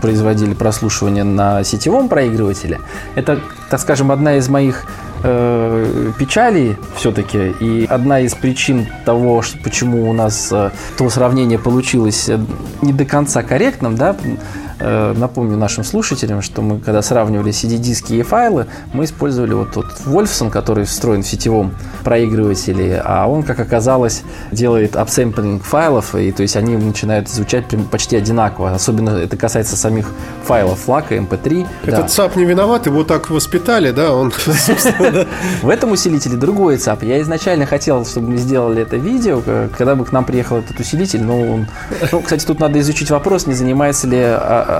производили 0.00 0.54
прослушивание 0.54 1.24
на 1.24 1.64
сетевом 1.64 2.08
проигрывателе. 2.08 2.80
Это 3.14 3.40
так 3.72 3.80
скажем, 3.80 4.12
одна 4.12 4.36
из 4.36 4.50
моих 4.50 4.84
э, 5.24 6.10
печалей 6.18 6.76
все-таки 6.94 7.54
и 7.58 7.86
одна 7.88 8.20
из 8.20 8.34
причин 8.34 8.86
того, 9.06 9.42
почему 9.64 10.10
у 10.10 10.12
нас 10.12 10.50
э, 10.52 10.70
то 10.98 11.08
сравнение 11.08 11.58
получилось 11.58 12.28
э, 12.28 12.38
не 12.82 12.92
до 12.92 13.06
конца 13.06 13.42
корректным, 13.42 13.96
да, 13.96 14.14
Э, 14.14 14.61
напомню 14.82 15.56
нашим 15.56 15.84
слушателям, 15.84 16.42
что 16.42 16.62
мы, 16.62 16.80
когда 16.80 17.02
сравнивали 17.02 17.52
CD-диски 17.52 18.14
и 18.14 18.22
файлы, 18.22 18.66
мы 18.92 19.04
использовали 19.04 19.54
вот 19.54 19.72
тот 19.72 19.86
Wolfson, 20.06 20.50
который 20.50 20.84
встроен 20.84 21.22
в 21.22 21.26
сетевом 21.26 21.74
проигрывателе, 22.04 23.00
а 23.04 23.26
он, 23.28 23.42
как 23.42 23.60
оказалось, 23.60 24.22
делает 24.50 24.96
апсэмплинг 24.96 25.62
файлов, 25.62 26.14
и 26.14 26.32
то 26.32 26.42
есть 26.42 26.56
они 26.56 26.76
начинают 26.76 27.28
звучать 27.28 27.64
почти 27.90 28.16
одинаково. 28.16 28.72
Особенно 28.72 29.10
это 29.10 29.36
касается 29.36 29.76
самих 29.76 30.10
файлов 30.44 30.80
FLAC 30.80 31.04
а, 31.04 31.16
MP3. 31.16 31.66
Этот 31.84 32.00
да. 32.00 32.08
ЦАП 32.08 32.36
не 32.36 32.44
виноват, 32.44 32.86
его 32.86 33.04
так 33.04 33.30
воспитали, 33.30 33.90
да, 33.90 34.12
он, 34.14 34.32
В 35.62 35.68
этом 35.68 35.92
усилителе 35.92 36.36
другой 36.36 36.76
ЦАП. 36.76 37.02
Я 37.04 37.20
изначально 37.22 37.66
хотел, 37.66 38.04
чтобы 38.04 38.30
мы 38.30 38.36
сделали 38.36 38.82
это 38.82 38.96
видео, 38.96 39.42
когда 39.76 39.94
бы 39.94 40.04
к 40.04 40.12
нам 40.12 40.24
приехал 40.24 40.58
этот 40.58 40.78
усилитель, 40.78 41.22
но 41.22 41.40
он... 41.40 41.66
Ну, 42.10 42.20
кстати, 42.20 42.44
тут 42.44 42.60
надо 42.60 42.78
изучить 42.80 43.10
вопрос, 43.10 43.46
не 43.46 43.54
занимается 43.54 44.06
ли 44.06 44.18
а, 44.18 44.71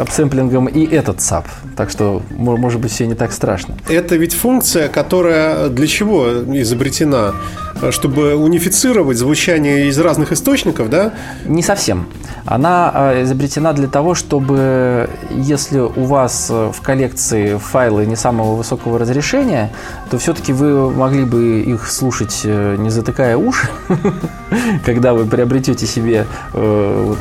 upsampling 0.00 0.55
ом 0.55 0.66
и 0.66 0.86
этот 0.86 1.20
ЦАП. 1.20 1.46
Так 1.76 1.90
что, 1.90 2.22
может 2.30 2.80
быть, 2.80 2.92
все 2.92 3.06
не 3.06 3.14
так 3.14 3.32
страшно. 3.32 3.74
Это 3.88 4.16
ведь 4.16 4.34
функция, 4.34 4.88
которая 4.88 5.68
для 5.68 5.86
чего 5.86 6.28
изобретена? 6.28 7.34
Чтобы 7.90 8.34
унифицировать 8.34 9.18
звучание 9.18 9.86
из 9.86 9.98
разных 10.00 10.32
источников, 10.32 10.90
да? 10.90 11.12
Не 11.46 11.62
совсем. 11.62 12.08
Она 12.44 12.90
а, 12.92 13.22
изобретена 13.22 13.72
для 13.72 13.86
того, 13.86 14.14
чтобы 14.14 15.08
если 15.30 15.78
у 15.78 16.04
вас 16.04 16.50
в 16.50 16.80
коллекции 16.82 17.56
файлы 17.56 18.06
не 18.06 18.16
самого 18.16 18.56
высокого 18.56 18.98
разрешения, 18.98 19.70
то 20.10 20.18
все-таки 20.18 20.52
вы 20.52 20.90
могли 20.90 21.24
бы 21.24 21.60
их 21.60 21.88
слушать, 21.88 22.40
э, 22.44 22.76
не 22.78 22.90
затыкая 22.90 23.36
уши, 23.36 23.68
когда 24.84 25.14
вы 25.14 25.26
приобретете 25.26 25.86
себе 25.86 26.26
э, 26.54 27.14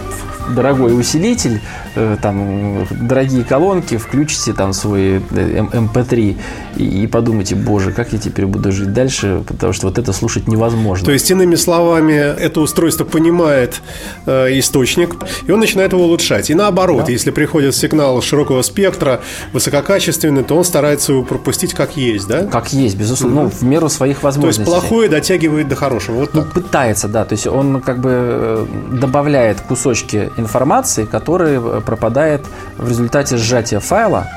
дорогой 0.55 0.97
усилитель, 0.99 1.62
э, 1.95 2.17
там, 2.21 2.88
дорогие 2.89 3.43
колонки, 3.43 3.97
включите 3.97 4.53
там 4.53 4.71
MP3 4.71 6.38
э, 6.38 6.79
и, 6.79 7.03
и 7.03 7.07
подумайте, 7.07 7.55
боже, 7.55 7.91
как 7.91 8.13
я 8.13 8.19
теперь 8.19 8.45
буду 8.45 8.71
жить 8.71 8.93
дальше, 8.93 9.43
потому 9.47 9.73
что 9.73 9.88
вот 9.88 9.97
это 9.97 10.13
слушать 10.13 10.47
невозможно. 10.47 11.05
То 11.05 11.12
есть, 11.12 11.29
иными 11.31 11.55
словами, 11.55 12.13
это 12.13 12.62
устройство 12.62 13.03
понимает 13.05 13.81
э, 14.25 14.57
источник, 14.60 15.15
и 15.45 15.51
он 15.51 15.60
начинает 15.60 15.93
его 15.93 16.03
улучшать. 16.03 16.49
И 16.49 16.53
наоборот, 16.53 17.05
да. 17.05 17.12
если 17.12 17.31
приходит 17.31 17.75
сигнал 17.75 18.21
широкого 18.21 18.62
спектра, 18.62 19.21
высококачественный, 19.53 20.43
то 20.43 20.55
он 20.55 20.63
старается 20.63 21.13
его 21.13 21.23
пропустить 21.23 21.73
как 21.73 21.97
есть, 21.97 22.27
да? 22.27 22.45
Как 22.45 22.73
есть, 22.73 22.97
безусловно, 22.97 23.39
mm-hmm. 23.39 23.43
ну, 23.43 23.49
в 23.49 23.63
меру 23.63 23.89
своих 23.89 24.23
возможностей. 24.23 24.63
То 24.63 24.71
есть, 24.71 24.81
плохое 24.81 25.10
дотягивает 25.10 25.67
до 25.67 25.75
хорошего, 25.75 26.15
вот 26.17 26.33
ну, 26.33 26.43
пытается, 26.43 27.07
да, 27.07 27.25
то 27.25 27.33
есть, 27.33 27.47
он 27.47 27.81
как 27.81 27.99
бы 27.99 28.10
э, 28.12 28.65
добавляет 28.91 29.62
кусочки 29.62 30.29
информации, 30.38 31.06
которая 31.06 31.60
э, 31.60 31.82
пропадает 31.82 32.45
в 32.78 32.88
результате 32.88 33.38
сжатия 33.38 33.80
файла. 33.80 34.28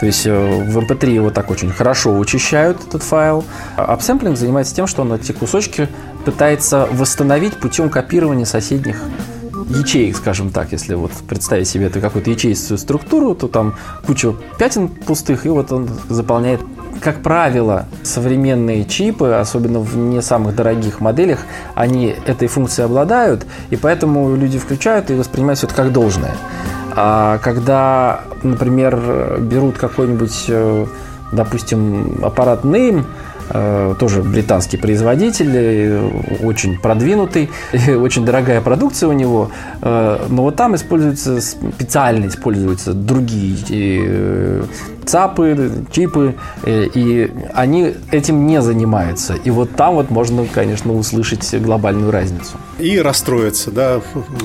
То 0.00 0.06
есть 0.06 0.26
э, 0.26 0.32
в 0.32 0.78
MP3 0.78 1.10
его 1.10 1.30
так 1.30 1.50
очень 1.50 1.70
хорошо 1.70 2.12
вычищают, 2.12 2.78
этот 2.88 3.02
файл. 3.02 3.44
А 3.76 3.84
апсэмплинг 3.92 4.36
занимается 4.36 4.74
тем, 4.74 4.86
что 4.86 5.02
он 5.02 5.12
эти 5.12 5.32
кусочки 5.32 5.88
пытается 6.24 6.88
восстановить 6.90 7.56
путем 7.56 7.90
копирования 7.90 8.46
соседних 8.46 9.02
ячеек, 9.68 10.16
скажем 10.16 10.50
так, 10.50 10.72
если 10.72 10.94
вот 10.94 11.12
представить 11.28 11.68
себе 11.68 11.86
это 11.86 12.00
какую-то 12.00 12.30
ячеистую 12.30 12.78
структуру, 12.78 13.34
то 13.34 13.48
там 13.48 13.76
куча 14.06 14.34
пятен 14.58 14.88
пустых, 14.88 15.46
и 15.46 15.48
вот 15.48 15.70
он 15.72 15.88
заполняет 16.08 16.60
как 17.00 17.22
правило, 17.22 17.86
современные 18.02 18.84
чипы, 18.84 19.32
особенно 19.32 19.80
в 19.80 19.96
не 19.96 20.20
самых 20.22 20.54
дорогих 20.54 21.00
моделях, 21.00 21.40
они 21.74 22.14
этой 22.26 22.48
функцией 22.48 22.86
обладают, 22.86 23.46
и 23.70 23.76
поэтому 23.76 24.34
люди 24.36 24.58
включают 24.58 25.10
и 25.10 25.14
воспринимают 25.14 25.58
все 25.58 25.66
это 25.66 25.76
как 25.76 25.92
должное. 25.92 26.34
А 26.96 27.38
когда, 27.38 28.22
например, 28.42 29.38
берут 29.40 29.78
какой-нибудь, 29.78 30.44
э, 30.48 30.86
допустим, 31.32 32.18
аппарат 32.22 32.64
Name, 32.64 33.04
тоже 33.98 34.22
британский 34.22 34.76
производитель, 34.76 35.50
э, 35.52 36.10
очень 36.42 36.78
продвинутый, 36.78 37.50
очень 37.88 38.24
дорогая 38.24 38.60
продукция 38.60 39.08
у 39.08 39.12
него, 39.12 39.50
э, 39.82 40.26
но 40.28 40.42
вот 40.42 40.56
там 40.56 40.76
используются 40.76 41.40
специально 41.40 42.26
используются 42.26 42.92
другие 42.92 44.64
ЦАПы, 45.04 45.70
чипы, 45.90 46.36
и 46.64 47.32
они 47.52 47.94
этим 48.12 48.46
не 48.46 48.62
занимаются. 48.62 49.34
И 49.34 49.50
вот 49.50 49.74
там 49.74 49.94
вот 49.94 50.10
можно, 50.10 50.46
конечно, 50.46 50.92
услышать 50.92 51.52
глобальную 51.60 52.12
разницу. 52.12 52.52
И 52.78 53.00
расстроиться, 53.00 53.72
да? 53.72 54.00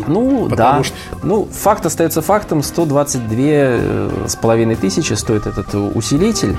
Ну, 0.08 0.48
да. 0.50 0.82
Что... 0.84 0.96
Ну, 1.22 1.48
факт 1.52 1.86
остается 1.86 2.22
фактом. 2.22 2.64
122 2.64 4.28
с 4.28 4.36
половиной 4.42 4.76
тысячи 4.76 5.14
стоит 5.14 5.46
этот 5.46 5.76
усилитель. 5.76 6.56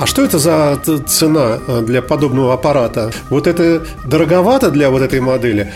А 0.00 0.06
что 0.06 0.24
это 0.24 0.38
за 0.38 0.78
цена 1.06 1.58
э, 1.68 1.82
для 1.82 2.00
подобного 2.00 2.54
аппарата? 2.54 3.10
Вот 3.28 3.46
это 3.46 3.82
дороговато 4.06 4.70
для 4.70 4.88
вот 4.88 5.02
этой 5.02 5.20
модели, 5.20 5.70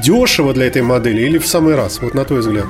дешево 0.00 0.54
для 0.54 0.66
этой 0.66 0.82
модели 0.82 1.22
или 1.22 1.38
в 1.38 1.46
самый 1.48 1.74
раз, 1.74 2.00
вот 2.00 2.14
на 2.14 2.24
твой 2.24 2.38
взгляд? 2.38 2.66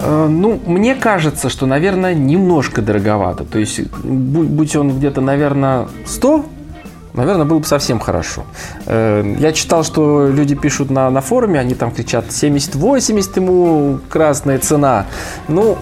Э, 0.00 0.26
ну, 0.28 0.60
мне 0.66 0.94
кажется, 0.94 1.48
что, 1.48 1.64
наверное, 1.64 2.12
немножко 2.12 2.82
дороговато. 2.82 3.44
То 3.44 3.58
есть, 3.58 3.80
будь 4.04 4.76
он 4.76 4.98
где-то, 4.98 5.22
наверное, 5.22 5.88
100, 6.04 6.44
наверное, 7.14 7.46
было 7.46 7.60
бы 7.60 7.64
совсем 7.64 7.98
хорошо. 7.98 8.44
Э, 8.84 9.24
я 9.38 9.52
читал, 9.52 9.84
что 9.84 10.28
люди 10.28 10.54
пишут 10.54 10.90
на, 10.90 11.08
на 11.08 11.22
форуме, 11.22 11.58
они 11.58 11.74
там 11.74 11.90
кричат 11.90 12.26
70-80 12.26 13.36
ему 13.36 14.00
красная 14.10 14.58
цена. 14.58 15.06
Ну, 15.48 15.78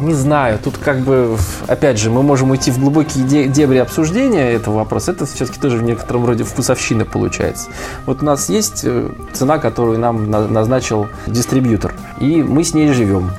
не 0.00 0.14
знаю, 0.14 0.58
тут 0.62 0.78
как 0.78 1.00
бы, 1.00 1.36
опять 1.66 1.98
же, 1.98 2.10
мы 2.10 2.22
можем 2.22 2.50
уйти 2.50 2.70
в 2.70 2.78
глубокие 2.78 3.48
дебри 3.48 3.78
обсуждения 3.78 4.52
этого 4.52 4.76
вопроса. 4.76 5.12
Это 5.12 5.26
все-таки 5.26 5.58
тоже 5.60 5.78
в 5.78 5.82
некотором 5.82 6.26
роде 6.26 6.44
вкусовщина 6.44 7.04
получается. 7.04 7.70
Вот 8.06 8.22
у 8.22 8.24
нас 8.24 8.48
есть 8.48 8.82
э, 8.84 9.10
цена, 9.32 9.58
которую 9.58 9.98
нам 9.98 10.30
назначил 10.30 11.08
дистрибьютор, 11.26 11.94
и 12.20 12.42
мы 12.42 12.64
с 12.64 12.74
ней 12.74 12.92
живем 12.92 13.30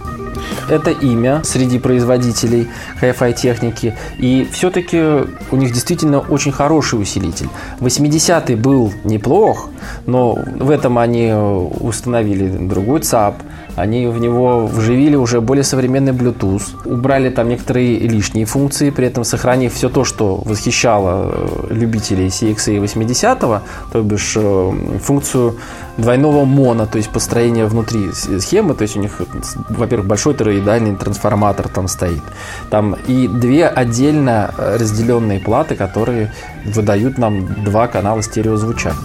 это 0.70 0.92
имя 0.92 1.42
среди 1.44 1.80
производителей 1.80 2.68
Hi-Fi 3.02 3.34
техники. 3.34 3.96
И 4.18 4.48
все-таки 4.52 5.26
у 5.52 5.56
них 5.56 5.74
действительно 5.74 6.20
очень 6.20 6.52
хороший 6.52 7.02
усилитель. 7.02 7.50
80-й 7.80 8.56
был 8.56 8.94
неплох, 9.04 9.70
но 10.06 10.38
в 10.60 10.70
этом 10.70 10.98
они 10.98 11.34
установили 11.34 12.48
другой 12.48 13.02
ЦАП, 13.02 13.36
они 13.80 14.08
в 14.08 14.20
него 14.20 14.68
вживили 14.68 15.16
уже 15.16 15.42
более 15.42 15.64
современный 15.64 16.12
Bluetooth, 16.12 16.64
убрали 16.86 17.30
там 17.30 17.50
некоторые 17.50 18.00
лишние 18.00 18.46
функции, 18.46 18.90
при 18.90 19.08
этом 19.08 19.24
сохранив 19.24 19.74
все 19.74 19.90
то, 19.90 20.04
что 20.04 20.42
восхищало 20.46 21.32
э, 21.32 21.74
любителей 21.74 22.28
CXA 22.28 22.80
80 22.80 23.40
то 23.40 23.62
бишь 24.02 24.34
э, 24.36 24.72
функцию 25.02 25.58
двойного 25.98 26.46
моно, 26.46 26.86
то 26.86 26.98
есть 26.98 27.10
построение 27.10 27.66
внутри 27.66 28.12
схемы, 28.12 28.74
то 28.74 28.84
есть 28.84 28.98
у 28.98 29.00
них, 29.00 29.22
во-первых, 29.70 30.08
большой 30.08 30.34
тороидальный 30.34 30.96
трансформатор 30.96 31.68
там 31.68 31.88
стоит, 31.88 32.24
там 32.70 32.96
и 33.08 33.28
две 33.28 33.68
отдельно 33.68 34.54
разделенные 34.58 35.40
платы, 35.40 35.76
которые 35.76 36.34
выдают 36.66 37.18
нам 37.18 37.64
два 37.64 37.88
канала 37.88 38.22
стереозвучания. 38.22 38.98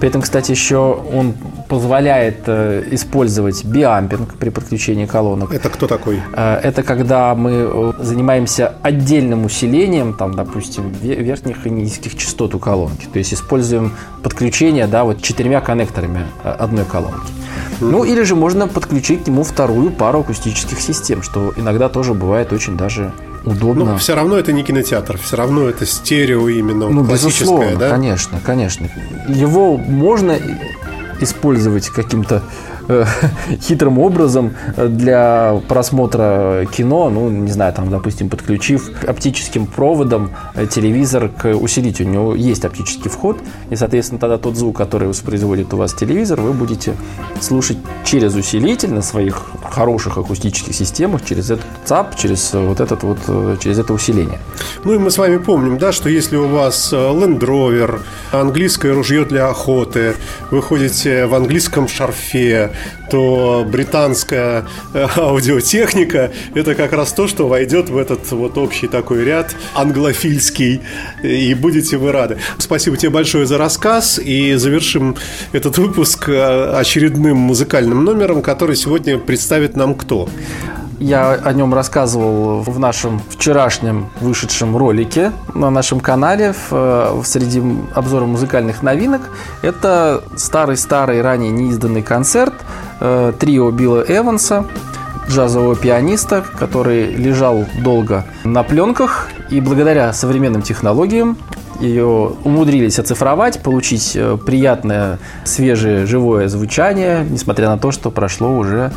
При 0.00 0.08
этом, 0.08 0.22
кстати, 0.22 0.50
еще 0.50 0.76
он 1.12 1.34
позволяет 1.74 2.44
э, 2.46 2.84
использовать 2.92 3.64
биампинг 3.64 4.34
при 4.34 4.50
подключении 4.50 5.06
колонок. 5.06 5.52
Это 5.52 5.68
кто 5.68 5.88
такой? 5.88 6.22
Э, 6.32 6.60
это 6.62 6.84
когда 6.84 7.34
мы 7.34 7.50
э, 7.50 7.92
занимаемся 7.98 8.74
отдельным 8.82 9.44
усилением, 9.44 10.14
там, 10.14 10.34
допустим, 10.34 10.92
верхних 11.02 11.66
и 11.66 11.70
низких 11.70 12.16
частот 12.16 12.54
у 12.54 12.60
колонки. 12.60 13.06
То 13.12 13.18
есть 13.18 13.34
используем 13.34 13.92
подключение 14.22 14.86
да, 14.86 15.02
вот 15.02 15.20
четырьмя 15.20 15.60
коннекторами 15.60 16.26
одной 16.44 16.84
колонки. 16.84 17.32
Ну, 17.80 18.04
или 18.04 18.22
же 18.22 18.36
можно 18.36 18.68
подключить 18.68 19.24
к 19.24 19.26
нему 19.26 19.42
вторую 19.42 19.90
пару 19.90 20.20
акустических 20.20 20.80
систем, 20.80 21.22
что 21.22 21.52
иногда 21.56 21.88
тоже 21.88 22.14
бывает 22.14 22.52
очень 22.52 22.76
даже 22.76 23.12
удобно. 23.44 23.84
Но 23.84 23.98
все 23.98 24.14
равно 24.14 24.36
это 24.36 24.52
не 24.52 24.62
кинотеатр, 24.62 25.18
все 25.18 25.36
равно 25.36 25.68
это 25.68 25.86
стерео 25.86 26.48
именно 26.48 26.88
ну, 26.88 27.04
классическое, 27.04 27.48
безусловно, 27.48 27.76
да? 27.78 27.90
Конечно, 27.90 28.40
конечно. 28.44 28.88
Его 29.28 29.76
можно 29.76 30.38
использовать 31.24 31.88
каким-то 31.88 32.42
Э, 32.88 33.04
хитрым 33.60 33.98
образом 33.98 34.54
для 34.76 35.60
просмотра 35.68 36.66
кино, 36.70 37.10
ну, 37.10 37.30
не 37.30 37.50
знаю, 37.50 37.72
там, 37.72 37.90
допустим, 37.90 38.28
подключив 38.28 38.90
оптическим 39.06 39.66
проводом 39.66 40.30
э, 40.54 40.66
телевизор 40.66 41.28
к 41.28 41.54
усилителю. 41.54 42.08
У 42.08 42.12
него 42.12 42.34
есть 42.34 42.64
оптический 42.64 43.10
вход, 43.10 43.38
и, 43.70 43.76
соответственно, 43.76 44.20
тогда 44.20 44.38
тот 44.38 44.56
звук, 44.56 44.76
который 44.76 45.08
воспроизводит 45.08 45.72
у 45.72 45.76
вас 45.76 45.94
телевизор, 45.94 46.40
вы 46.40 46.52
будете 46.52 46.94
слушать 47.40 47.78
через 48.04 48.34
усилитель 48.34 48.92
на 48.92 49.02
своих 49.02 49.42
хороших 49.70 50.18
акустических 50.18 50.74
системах, 50.74 51.24
через 51.24 51.50
этот 51.50 51.66
ЦАП, 51.84 52.16
через 52.16 52.52
вот 52.52 52.80
этот 52.80 53.02
вот, 53.02 53.18
э, 53.28 53.56
через 53.60 53.78
это 53.78 53.94
усиление. 53.94 54.38
Ну 54.84 54.92
и 54.92 54.98
мы 54.98 55.10
с 55.10 55.18
вами 55.18 55.38
помним, 55.38 55.78
да, 55.78 55.92
что 55.92 56.08
если 56.08 56.36
у 56.36 56.48
вас 56.48 56.92
Land 56.92 57.40
Rover, 57.40 58.00
английское 58.32 58.92
ружье 58.92 59.24
для 59.24 59.48
охоты, 59.48 60.14
вы 60.50 60.60
ходите 60.60 61.26
в 61.26 61.34
английском 61.34 61.88
шарфе, 61.88 62.73
то 63.10 63.66
британская 63.68 64.64
э, 64.92 65.06
аудиотехника– 65.16 66.32
это 66.54 66.74
как 66.74 66.92
раз 66.92 67.12
то, 67.12 67.26
что 67.28 67.48
войдет 67.48 67.88
в 67.88 67.98
этот 67.98 68.30
вот 68.32 68.58
общий 68.58 68.88
такой 68.88 69.24
ряд 69.24 69.54
англофильский, 69.74 70.82
и 71.22 71.54
будете 71.54 71.96
вы 71.96 72.12
рады. 72.12 72.38
Спасибо 72.58 72.96
тебе 72.96 73.10
большое 73.10 73.46
за 73.46 73.58
рассказ, 73.58 74.18
и 74.18 74.54
завершим 74.54 75.16
этот 75.52 75.78
выпуск 75.78 76.28
э, 76.28 76.76
очередным 76.76 77.36
музыкальным 77.36 78.04
номером, 78.04 78.42
который 78.42 78.76
сегодня 78.76 79.18
представит 79.18 79.76
нам 79.76 79.94
кто? 79.94 80.28
Я 81.00 81.32
о 81.32 81.52
нем 81.52 81.74
рассказывал 81.74 82.60
в 82.60 82.78
нашем 82.78 83.20
вчерашнем 83.30 84.10
вышедшем 84.20 84.76
ролике 84.76 85.32
на 85.54 85.70
нашем 85.70 86.00
канале 86.00 86.54
э, 86.70 87.12
в 87.14 87.24
среди 87.24 87.62
обзора 87.94 88.26
музыкальных 88.26 88.82
новинок. 88.82 89.22
Это 89.62 90.22
старый-старый, 90.36 91.20
ранее 91.22 91.50
неизданный 91.50 92.02
концерт 92.02 92.54
э, 93.00 93.32
трио 93.38 93.70
Билла 93.70 94.04
Эванса, 94.06 94.66
джазового 95.28 95.74
пианиста, 95.74 96.44
который 96.58 97.06
лежал 97.14 97.64
долго 97.82 98.24
на 98.44 98.62
пленках 98.62 99.28
и 99.50 99.60
благодаря 99.60 100.12
современным 100.12 100.62
технологиям 100.62 101.36
ее 101.80 102.06
умудрились 102.44 102.98
оцифровать, 102.98 103.62
получить 103.62 104.12
э, 104.14 104.38
приятное, 104.44 105.18
свежее, 105.44 106.06
живое 106.06 106.48
звучание, 106.48 107.26
несмотря 107.28 107.68
на 107.68 107.78
то, 107.78 107.90
что 107.90 108.10
прошло 108.10 108.56
уже, 108.56 108.92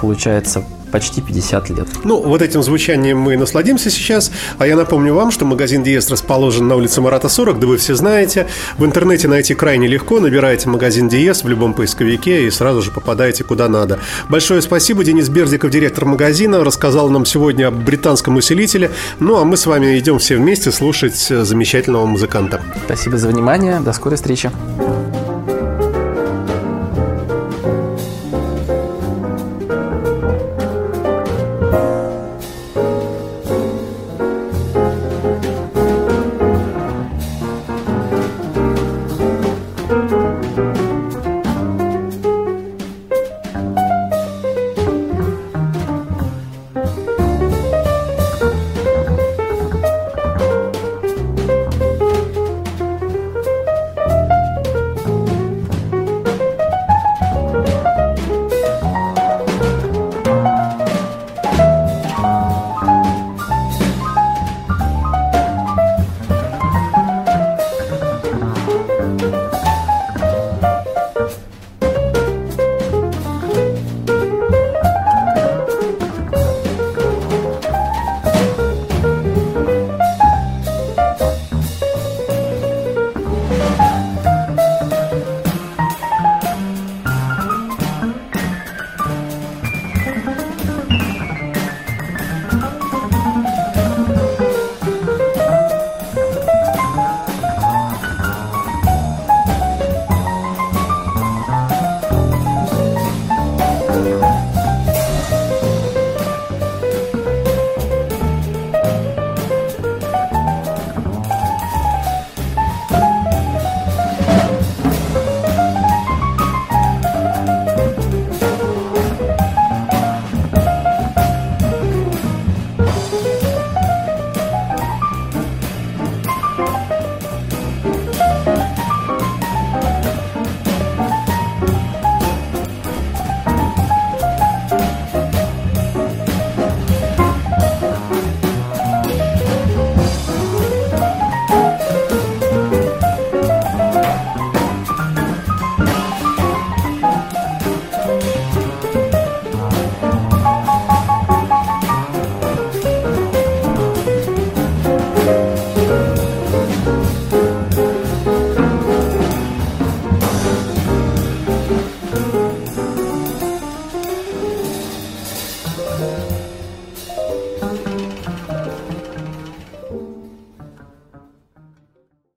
получается, 0.00 0.64
почти 0.92 1.20
50 1.20 1.70
лет. 1.70 1.88
Ну, 2.04 2.22
вот 2.22 2.42
этим 2.42 2.62
звучанием 2.62 3.18
мы 3.18 3.36
насладимся 3.36 3.90
сейчас. 3.90 4.30
А 4.58 4.66
я 4.66 4.76
напомню 4.76 5.14
вам, 5.14 5.30
что 5.30 5.44
магазин 5.44 5.82
Диес 5.82 6.10
расположен 6.10 6.68
на 6.68 6.76
улице 6.76 7.00
Марата 7.00 7.28
40, 7.28 7.58
да 7.58 7.66
вы 7.66 7.78
все 7.78 7.94
знаете. 7.94 8.46
В 8.78 8.84
интернете 8.84 9.26
найти 9.26 9.54
крайне 9.54 9.88
легко. 9.88 10.20
Набираете 10.20 10.68
магазин 10.68 11.08
Диес 11.08 11.42
в 11.42 11.48
любом 11.48 11.74
поисковике 11.74 12.46
и 12.46 12.50
сразу 12.50 12.82
же 12.82 12.90
попадаете 12.90 13.42
куда 13.42 13.68
надо. 13.68 13.98
Большое 14.28 14.62
спасибо. 14.62 15.02
Денис 15.02 15.28
Бердиков, 15.28 15.70
директор 15.70 16.04
магазина, 16.04 16.62
рассказал 16.62 17.08
нам 17.08 17.24
сегодня 17.24 17.68
об 17.68 17.74
британском 17.74 18.36
усилителе. 18.36 18.90
Ну, 19.18 19.38
а 19.38 19.44
мы 19.44 19.56
с 19.56 19.66
вами 19.66 19.98
идем 19.98 20.18
все 20.18 20.36
вместе 20.36 20.70
слушать 20.70 21.16
замечательного 21.16 22.04
музыканта. 22.04 22.62
Спасибо 22.84 23.16
за 23.16 23.28
внимание. 23.28 23.80
До 23.80 23.92
скорой 23.92 24.16
встречи. 24.16 24.50